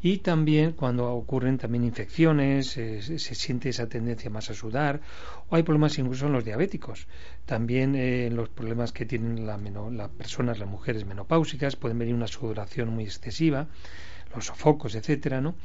Y 0.02 0.18
también 0.18 0.72
cuando 0.72 1.14
ocurren 1.14 1.60
también 1.60 1.84
infecciones, 1.84 2.76
eh, 2.78 3.02
se, 3.20 3.36
siente 3.36 3.70
esa 3.70 3.88
tendencia 3.88 4.32
más 4.32 4.50
a 4.50 4.56
sudar, 4.56 5.02
o 5.50 5.56
hay 5.56 5.64
problemas 5.64 6.00
incluso 6.00 6.26
en 6.26 6.34
los 6.34 6.44
diabéticos. 6.44 7.08
También 7.46 7.96
eh, 7.96 8.30
los 8.32 8.50
problemas 8.50 8.92
que 8.92 9.06
tienen 9.06 9.46
las 9.46 9.60
la 9.92 10.08
personas, 10.10 10.60
las 10.60 10.70
mujeres 10.70 11.06
menopáusicas, 11.06 11.76
pueden 11.76 12.00
venir 12.00 12.16
una 12.16 12.28
sudoración 12.28 12.90
muy 12.90 13.04
excesiva 13.04 13.68
los 14.36 14.46
sofocos, 14.46 14.96
etcétera, 14.96 15.42
¿no? 15.42 15.56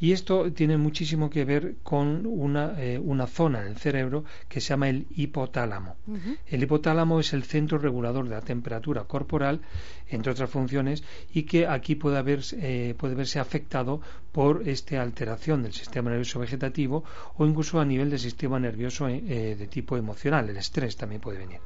Y 0.00 0.12
esto 0.12 0.52
tiene 0.52 0.76
muchísimo 0.76 1.30
que 1.30 1.44
ver 1.44 1.76
con 1.82 2.26
una, 2.26 2.74
eh, 2.82 2.98
una 2.98 3.26
zona 3.26 3.62
en 3.62 3.68
el 3.68 3.76
cerebro 3.76 4.24
que 4.48 4.60
se 4.60 4.68
llama 4.68 4.88
el 4.88 5.06
hipotálamo. 5.14 5.96
Uh 6.06 6.14
-huh. 6.16 6.38
El 6.46 6.62
hipotálamo 6.62 7.20
es 7.20 7.32
el 7.32 7.44
centro 7.44 7.78
regulador 7.78 8.24
de 8.28 8.34
la 8.34 8.40
temperatura 8.40 9.04
corporal, 9.04 9.60
entre 10.08 10.32
otras 10.32 10.50
funciones, 10.50 11.02
y 11.32 11.44
que 11.44 11.66
aquí 11.66 11.94
puede, 11.94 12.18
haber, 12.18 12.40
eh, 12.52 12.94
puede 12.96 13.14
verse 13.14 13.38
afectado 13.38 14.00
por 14.32 14.68
esta 14.68 15.00
alteración 15.02 15.62
del 15.62 15.72
sistema 15.72 16.10
nervioso 16.10 16.40
vegetativo 16.40 17.04
o 17.36 17.46
incluso 17.46 17.80
a 17.80 17.84
nivel 17.84 18.10
del 18.10 18.18
sistema 18.18 18.58
nervioso 18.58 19.08
eh, 19.08 19.56
de 19.58 19.66
tipo 19.66 19.96
emocional. 19.96 20.48
El 20.48 20.56
estrés 20.56 20.96
también 20.96 21.20
puede 21.20 21.38
venir 21.38 21.60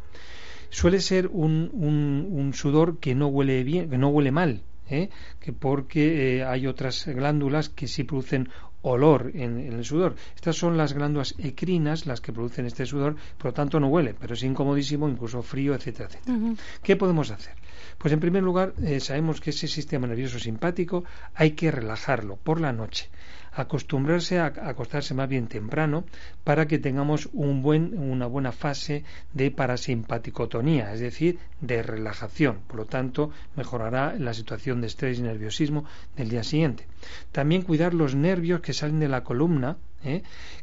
suele 0.70 1.00
ser 1.00 1.26
un, 1.26 1.68
un, 1.72 2.28
un, 2.30 2.54
sudor 2.54 2.98
que 2.98 3.16
no 3.16 3.26
huele 3.26 3.64
bien, 3.64 3.90
que 3.90 3.98
no 3.98 4.08
huele 4.08 4.30
mal, 4.30 4.62
¿eh? 4.90 5.10
que 5.40 5.52
porque 5.52 6.38
eh, 6.38 6.44
hay 6.44 6.66
otras 6.66 7.06
glándulas 7.06 7.68
que 7.68 7.86
sí 7.86 8.04
producen 8.04 8.48
olor 8.82 9.30
en, 9.34 9.60
en, 9.60 9.72
el 9.74 9.84
sudor. 9.84 10.16
Estas 10.34 10.56
son 10.56 10.76
las 10.76 10.92
glándulas 10.92 11.34
ecrinas 11.38 12.06
las 12.06 12.20
que 12.20 12.32
producen 12.32 12.66
este 12.66 12.86
sudor, 12.86 13.16
por 13.36 13.46
lo 13.46 13.52
tanto 13.52 13.78
no 13.78 13.88
huele, 13.88 14.14
pero 14.18 14.34
es 14.34 14.42
incomodísimo, 14.42 15.08
incluso 15.08 15.42
frío, 15.42 15.74
etcétera, 15.74 16.08
etcétera. 16.08 16.36
Uh 16.36 16.52
-huh. 16.52 16.58
¿Qué 16.82 16.96
podemos 16.96 17.30
hacer? 17.30 17.54
Pues 18.00 18.14
en 18.14 18.20
primer 18.20 18.42
lugar, 18.42 18.72
eh, 18.82 18.98
sabemos 18.98 19.42
que 19.42 19.50
ese 19.50 19.68
sistema 19.68 20.06
nervioso 20.06 20.38
simpático 20.38 21.04
hay 21.34 21.50
que 21.50 21.70
relajarlo 21.70 22.36
por 22.36 22.58
la 22.58 22.72
noche 22.72 23.10
acostumbrarse 23.52 24.38
a 24.38 24.46
acostarse 24.46 25.14
más 25.14 25.28
bien 25.28 25.48
temprano 25.48 26.04
para 26.44 26.66
que 26.66 26.78
tengamos 26.78 27.28
una 27.32 28.26
buena 28.26 28.52
fase 28.52 29.04
de 29.32 29.50
parasimpaticotonía, 29.50 30.92
es 30.92 31.00
decir, 31.00 31.38
de 31.60 31.82
relajación. 31.82 32.60
Por 32.66 32.76
lo 32.76 32.86
tanto, 32.86 33.30
mejorará 33.56 34.14
la 34.18 34.34
situación 34.34 34.80
de 34.80 34.86
estrés 34.86 35.18
y 35.18 35.22
nerviosismo 35.22 35.84
del 36.16 36.28
día 36.28 36.44
siguiente. 36.44 36.86
También 37.32 37.62
cuidar 37.62 37.94
los 37.94 38.14
nervios 38.14 38.60
que 38.60 38.72
salen 38.72 39.00
de 39.00 39.08
la 39.08 39.24
columna, 39.24 39.76
¿eh? 40.04 40.22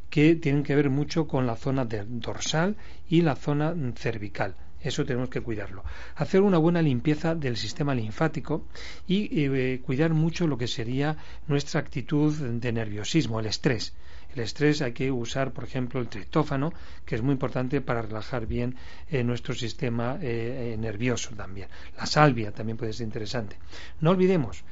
que 0.10 0.36
tienen 0.36 0.64
que 0.64 0.76
ver 0.76 0.90
mucho 0.90 1.28
con 1.28 1.46
la 1.46 1.56
zona 1.56 1.86
dorsal 1.86 2.78
y 3.10 3.22
la 3.22 3.36
zona 3.36 3.76
cervical. 3.96 4.56
Eso 4.82 5.06
tenemos 5.06 5.30
que 5.30 5.42
cuidarlo. 5.42 5.84
Hacer 6.16 6.42
una 6.42 6.58
buena 6.58 6.82
limpieza 6.82 7.36
del 7.36 7.58
sistema 7.58 7.96
linfático 7.96 8.66
y 9.08 9.30
eh, 9.32 9.82
cuidar 9.84 10.14
mucho 10.14 10.48
lo 10.48 10.58
que 10.58 10.68
sería 10.68 11.18
nuestra 11.48 11.80
actitud 11.80 12.34
de 12.34 12.72
nerviosismo, 12.72 13.40
el 13.40 13.48
estrés. 13.48 13.94
El 14.36 14.44
estrés 14.44 14.84
hay 14.84 14.94
que 14.94 15.12
usar, 15.12 15.52
por 15.52 15.64
ejemplo, 15.64 16.00
el 16.00 16.10
triptófano, 16.10 16.72
que 17.06 17.16
es 17.16 17.24
muy 17.24 17.34
importante 17.34 17.82
para 17.82 18.04
relajar 18.04 18.46
bien 18.46 18.76
eh, 19.10 19.24
nuestro 19.24 19.56
sistema 19.56 20.20
eh, 20.22 20.76
nervioso 20.78 21.32
también. 21.36 21.70
La 21.98 22.06
salvia 22.06 22.52
también 22.52 22.78
puede 22.78 22.94
ser 22.94 23.06
interesante. 23.06 23.58
No 24.00 24.12
olvidemos, 24.12 24.64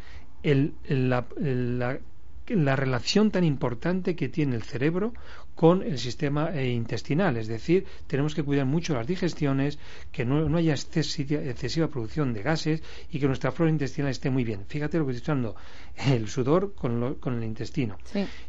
la 0.44 1.26
relación 2.76 3.32
tan 3.32 3.44
importante 3.44 4.16
que 4.16 4.30
tiene 4.30 4.56
el 4.56 4.62
cerebro 4.62 5.14
con 5.56 5.82
el 5.82 5.98
sistema 5.98 6.52
eh, 6.54 6.70
intestinal. 6.70 7.38
Es 7.38 7.48
decir, 7.48 7.86
tenemos 8.08 8.36
que 8.36 8.44
cuidar 8.44 8.66
mucho 8.66 8.94
las 8.94 9.08
digestiones, 9.08 9.80
que 10.12 10.26
no, 10.26 10.56
haya 10.58 10.74
excesiva, 10.74 11.88
producción 11.88 12.34
de 12.34 12.44
gases 12.44 12.84
y 13.12 13.20
que 13.20 13.28
nuestra 13.28 13.52
flora 13.52 13.72
intestinal 13.72 14.12
esté 14.12 14.30
muy 14.30 14.44
bien. 14.44 14.66
Fíjate 14.68 14.98
lo 14.98 15.06
que 15.06 15.14
estoy 15.14 15.32
hablando, 15.32 15.56
el 16.08 16.28
sudor 16.28 16.74
con, 16.76 17.38
el 17.38 17.44
intestino. 17.44 17.98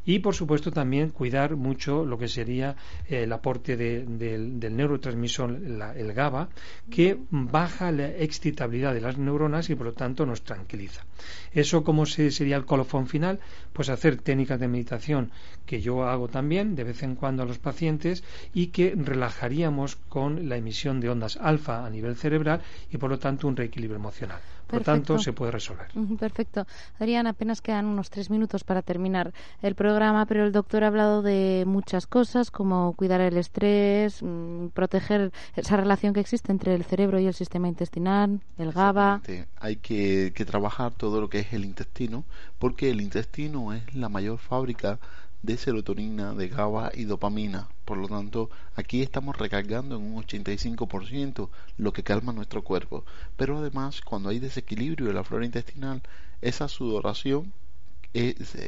Y, 0.05 0.19
por 0.19 0.35
supuesto, 0.35 0.73
también 0.73 1.11
cuidar 1.11 1.57
mucho 1.57 2.05
lo 2.05 2.19
que 2.19 2.29
sería 2.29 2.77
eh, 3.09 3.23
el 3.23 3.33
aporte 3.33 3.77
del, 3.77 4.77
neurotransmisor, 4.77 5.51
el 5.97 6.13
GABA, 6.13 6.49
que 6.91 7.19
baja 7.31 7.93
la 7.93 8.09
excitabilidad 8.09 8.95
de 8.95 9.01
las 9.01 9.17
neuronas 9.17 9.71
y, 9.71 9.75
por 9.77 9.87
lo 9.87 9.93
tanto, 9.93 10.27
nos 10.27 10.43
tranquiliza. 10.43 11.05
Eso, 11.53 11.85
como 11.85 12.05
sería 12.07 12.57
el 12.57 12.65
colofón 12.65 13.07
final? 13.07 13.39
Pues 13.73 13.89
hacer 13.91 14.17
técnicas 14.17 14.59
de 14.59 14.69
meditación 14.69 15.31
que 15.65 15.81
yo 15.81 16.05
hago 16.05 16.29
también 16.29 16.75
de 16.75 16.85
vez 16.85 16.96
en 17.03 17.15
cuando 17.15 17.43
a 17.43 17.47
los 17.47 17.59
pacientes 17.59 18.25
y 18.55 18.69
que 18.69 18.95
relajaríamos 18.97 19.97
con 19.97 20.49
la 20.49 20.57
emisión 20.57 21.01
de 21.01 21.11
ondas 21.11 21.37
alfa 21.37 21.87
a 21.87 21.91
nivel 21.91 22.17
cerebral 22.17 22.61
y 22.91 22.99
por 22.99 23.11
lo 23.11 23.19
tanto 23.19 23.49
un 23.49 23.57
reequilibrio 23.57 23.97
emocional. 23.97 24.41
Por 24.67 24.81
lo 24.81 24.85
tanto, 24.85 25.19
se 25.19 25.33
puede 25.33 25.53
resolver. 25.53 25.87
Perfecto. 26.19 26.67
Adrián, 26.99 27.29
apenas 27.29 27.61
quedan 27.61 27.87
unos 27.87 28.11
tres 28.11 28.31
minutos 28.31 28.65
para 28.65 28.83
terminar 28.83 29.33
el 29.63 29.77
programa, 29.77 30.27
pero 30.27 30.45
el 30.45 30.51
doctor 30.51 30.83
ha 30.83 30.89
hablado 30.89 31.23
de 31.23 31.63
muchas 31.67 32.09
cosas, 32.09 32.51
como 32.51 32.93
cuidar 32.95 33.21
el 33.21 33.37
estrés, 33.37 34.23
mm, 34.23 34.69
proteger 34.75 35.33
esa 35.55 35.77
relación 35.77 36.13
que 36.15 36.21
existe 36.21 36.51
entre 36.51 36.75
el 36.75 36.85
cerebro 36.85 37.21
y 37.21 37.27
el 37.27 37.35
sistema 37.35 37.69
intestinal, 37.69 38.41
el 38.59 38.73
GABA. 38.73 39.23
Hay 39.61 39.77
que, 39.77 40.33
que 40.35 40.45
trabajar 40.45 40.93
todo 40.93 41.21
lo 41.21 41.29
que 41.29 41.41
es 41.41 41.53
el 41.53 41.65
intestino, 41.65 42.25
porque 42.59 42.91
el 42.91 43.01
intestino 43.01 43.73
es 43.73 43.95
la 43.95 44.09
mayor 44.09 44.39
fábrica 44.39 44.99
de 45.47 45.57
serotonina, 45.57 46.35
de 46.35 46.49
GABA 46.49 46.91
y 46.95 47.05
dopamina. 47.05 47.69
Por 47.85 47.99
lo 47.99 48.09
tanto, 48.09 48.51
aquí 48.75 49.01
estamos 49.01 49.39
recargando 49.39 49.97
en 49.97 50.03
un 50.03 50.23
85% 50.23 51.49
lo 51.79 51.93
que 51.93 52.03
calma 52.03 52.33
nuestro 52.33 52.63
cuerpo. 52.63 53.05
Pero 53.37 53.59
además, 53.59 54.01
cuando 54.01 54.29
hay 54.29 54.41
desequilibrio 54.41 55.07
de 55.07 55.15
la 55.15 55.25
flora 55.25 55.47
intestinal, 55.47 56.03
esa 56.43 56.67
sudoración 56.69 57.53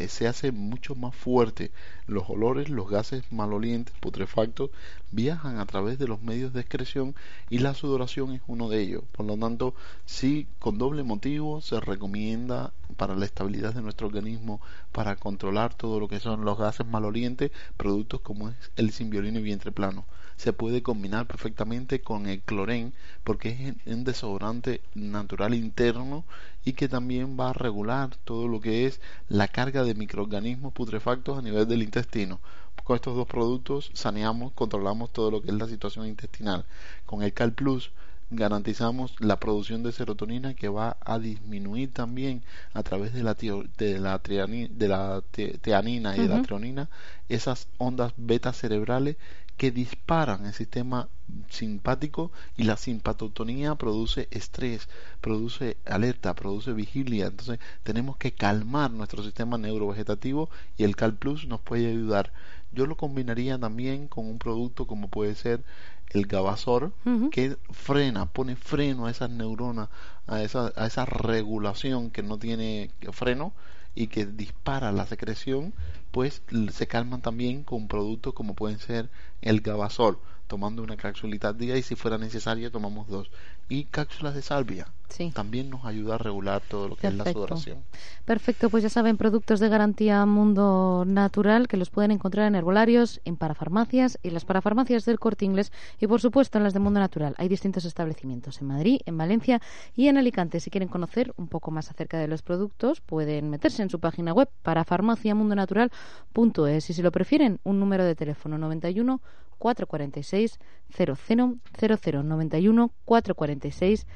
se 0.09 0.29
hace 0.29 0.53
mucho 0.53 0.95
más 0.95 1.15
fuerte. 1.15 1.71
Los 2.07 2.29
olores, 2.29 2.69
los 2.69 2.89
gases 2.89 3.25
malolientes, 3.31 3.95
putrefactos, 4.01 4.71
viajan 5.11 5.59
a 5.59 5.67
través 5.67 5.99
de 5.99 6.07
los 6.07 6.23
medios 6.23 6.53
de 6.53 6.61
excreción 6.61 7.15
y 7.49 7.59
la 7.59 7.75
sudoración 7.75 8.33
es 8.33 8.43
uno 8.47 8.69
de 8.69 8.81
ellos. 8.81 9.05
Por 9.13 9.27
lo 9.27 9.37
tanto, 9.37 9.75
sí, 10.05 10.47
con 10.59 10.77
doble 10.79 11.03
motivo 11.03 11.61
se 11.61 11.81
recomienda 11.81 12.73
para 12.97 13.17
la 13.17 13.25
estabilidad 13.25 13.75
de 13.75 13.83
nuestro 13.83 14.07
organismo, 14.07 14.61
para 14.93 15.17
controlar 15.17 15.75
todo 15.75 15.99
lo 16.01 16.09
que 16.09 16.21
son 16.21 16.45
los 16.45 16.59
gases 16.59 16.87
malolientes, 16.87 17.51
productos 17.77 18.21
como 18.21 18.51
es 18.51 18.57
el 18.77 18.91
simbiolino 18.91 19.39
y 19.39 19.43
vientre 19.43 19.73
plano 19.73 20.05
se 20.39 20.53
puede 20.53 20.83
combinar 20.83 21.27
perfectamente 21.27 22.01
con 22.01 22.27
el 22.27 22.41
clorén 22.41 22.95
porque 23.25 23.75
es 23.87 23.93
un 23.93 24.05
desodorante 24.05 24.81
natural 24.95 25.53
interno 25.53 26.25
y 26.65 26.75
que 26.75 26.89
también 26.89 27.37
va 27.39 27.51
a 27.51 27.53
regular 27.53 28.17
todo 28.25 28.47
lo 28.47 28.61
que 28.61 28.87
es 28.87 29.01
la 29.29 29.49
carga 29.49 29.83
de 29.83 29.95
microorganismos 29.95 30.73
putrefactos 30.73 31.37
a 31.37 31.43
nivel 31.43 31.67
del 31.67 31.83
intestino. 31.83 32.39
Con 32.85 32.95
estos 32.95 33.17
dos 33.17 33.27
productos 33.27 33.91
saneamos, 33.95 34.53
controlamos 34.53 35.13
todo 35.13 35.33
lo 35.33 35.43
que 35.43 35.49
es 35.49 35.55
la 35.55 35.67
situación 35.67 36.07
intestinal. 36.07 36.65
Con 37.05 37.23
el 37.25 37.33
Cal 37.33 37.53
Plus 37.53 37.91
garantizamos 38.31 39.17
la 39.21 39.41
producción 39.41 39.83
de 39.83 39.91
serotonina 39.91 40.55
que 40.55 40.69
va 40.69 40.99
a 41.01 41.19
disminuir 41.19 41.93
también 41.93 42.43
a 42.75 42.85
través 42.85 43.13
de 43.13 43.25
la, 43.25 43.35
de 43.35 43.99
la, 43.99 44.21
de 44.21 44.89
la 44.89 45.23
teanina 45.61 46.17
y 46.17 46.21
de 46.21 46.29
la 46.29 46.43
treonina 46.43 46.89
esas 47.29 47.67
ondas 47.79 48.13
beta 48.17 48.53
cerebrales 48.53 49.17
que 49.59 49.73
disparan 49.73 50.47
el 50.47 50.55
sistema 50.55 51.09
simpático 51.51 52.31
y 52.57 52.63
la 52.63 52.77
simpatotonía 52.77 53.75
produce 53.75 54.29
estrés, 54.31 54.89
produce 55.21 55.77
alerta, 55.85 56.35
produce 56.35 56.73
vigilia. 56.73 57.27
Entonces 57.27 57.59
tenemos 57.83 58.17
que 58.17 58.33
calmar 58.33 58.93
nuestro 58.93 59.23
sistema 59.23 59.59
neurovegetativo 59.59 60.49
y 60.79 60.85
el 60.85 60.97
Cal 60.97 61.15
Plus 61.15 61.47
nos 61.47 61.61
puede 61.61 61.89
ayudar. 61.89 62.33
Yo 62.73 62.87
lo 62.87 62.97
combinaría 62.97 63.59
también 63.59 64.07
con 64.07 64.27
un 64.27 64.39
producto 64.39 64.87
como 64.87 65.09
puede 65.09 65.35
ser 65.35 65.65
el 66.11 66.27
Gabasor, 66.27 66.93
que 67.33 67.57
frena, 67.71 68.27
pone 68.27 68.57
freno 68.57 69.07
a 69.07 69.11
esas 69.11 69.29
neuronas, 69.29 69.89
a 70.27 70.43
esa, 70.43 70.73
a 70.77 70.87
esa 70.87 71.05
regulación 71.05 72.11
que 72.11 72.23
no 72.23 72.39
tiene 72.39 72.91
freno 73.13 73.53
y 73.95 74.07
que 74.07 74.25
dispara 74.25 74.93
la 74.93 75.07
secreción, 75.07 75.75
pues 76.11 76.43
se 76.73 76.87
calman 76.87 77.23
también 77.23 77.65
con 77.65 77.89
productos 77.89 78.35
como 78.35 78.55
pueden 78.55 78.79
ser 78.79 79.11
el 79.43 79.61
Gabasol, 79.61 80.19
tomando 80.47 80.83
una 80.83 80.97
cápsulita 80.97 81.49
al 81.49 81.59
día 81.59 81.77
y 81.77 81.83
si 81.83 81.95
fuera 81.97 82.19
necesario 82.19 82.71
tomamos 82.71 83.09
dos. 83.09 83.31
Y 83.69 83.85
cápsulas 83.85 84.35
de 84.35 84.43
salvia, 84.43 84.89
también 85.33 85.71
nos 85.71 85.85
ayuda 85.85 86.17
a 86.17 86.19
regular 86.19 86.61
todo 86.69 86.89
lo 86.89 86.97
que 86.97 87.07
es 87.07 87.15
la 87.15 87.33
sudoración. 87.33 87.79
Perfecto, 88.25 88.71
pues 88.71 88.83
ya 88.83 88.89
saben, 88.89 89.17
productos 89.17 89.61
de 89.61 89.69
garantía 89.69 90.25
Mundo 90.27 91.05
Natural 91.07 91.69
que 91.69 91.77
los 91.77 91.91
pueden 91.91 92.11
encontrar 92.11 92.47
en 92.47 92.55
herbolarios, 92.55 93.21
en 93.25 93.37
parafarmacias 93.37 94.19
y 94.23 94.31
las 94.31 94.45
parafarmacias 94.45 95.05
del 95.05 95.19
Corte 95.19 95.45
Inglés 95.45 95.73
y 95.99 96.07
por 96.07 96.21
supuesto 96.21 96.59
en 96.59 96.65
las 96.65 96.75
de 96.75 96.81
Mundo 96.81 97.01
Natural. 97.01 97.35
Hay 97.39 97.49
distintos 97.49 97.85
establecimientos 97.85 98.61
en 98.61 98.69
Madrid, 98.69 99.01
en 99.07 99.19
Valencia 99.19 99.61
y 99.97 100.09
en 100.09 100.19
Alicante. 100.19 100.61
Si 100.61 100.71
quieren 100.71 100.89
conocer 100.89 101.33
un 101.37 101.49
poco 101.49 101.71
más 101.71 101.91
acerca 101.91 102.19
de 102.19 102.29
los 102.29 102.43
productos, 102.43 103.01
pueden 103.01 103.51
meterse 103.51 103.83
en 103.83 103.91
su 103.91 104.01
página 104.01 104.33
web 104.33 104.49
parafarmaciamundonatural.es 104.63 106.91
y 106.91 106.93
si 106.93 107.03
lo 107.03 107.13
prefieren, 107.13 107.61
un 107.65 107.81
número 107.81 108.05
de 108.05 108.15
teléfono 108.15 108.59
91 108.59 109.21
446 109.59 110.59
0000 110.97 112.29
91 112.29 112.93
446 113.05 114.07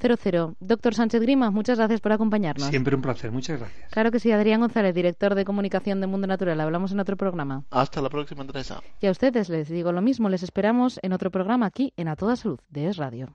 0000. 0.00 0.56
Doctor 0.60 0.94
Sánchez 0.94 1.20
Grima, 1.20 1.50
muchas 1.50 1.78
gracias 1.78 2.00
por 2.00 2.12
acompañarnos. 2.12 2.68
Siempre 2.68 2.96
un 2.96 3.02
placer, 3.02 3.30
muchas 3.30 3.58
gracias. 3.58 3.90
Claro 3.90 4.10
que 4.10 4.18
sí, 4.18 4.32
Adrián 4.32 4.60
González, 4.60 4.94
director 4.94 5.34
de 5.34 5.44
comunicación 5.44 6.00
de 6.00 6.06
Mundo 6.06 6.26
Natural. 6.26 6.60
Hablamos 6.60 6.92
en 6.92 7.00
otro 7.00 7.16
programa. 7.16 7.64
Hasta 7.70 8.00
la 8.00 8.08
próxima, 8.08 8.46
Teresa. 8.46 8.80
Y 9.00 9.06
a 9.06 9.10
ustedes 9.10 9.48
les 9.48 9.68
digo 9.68 9.92
lo 9.92 10.02
mismo, 10.02 10.28
les 10.28 10.42
esperamos 10.42 10.98
en 11.02 11.12
otro 11.12 11.30
programa 11.30 11.66
aquí 11.66 11.92
en 11.96 12.08
A 12.08 12.16
Toda 12.16 12.36
Salud 12.36 12.60
de 12.70 12.88
Es 12.88 12.96
Radio. 12.96 13.34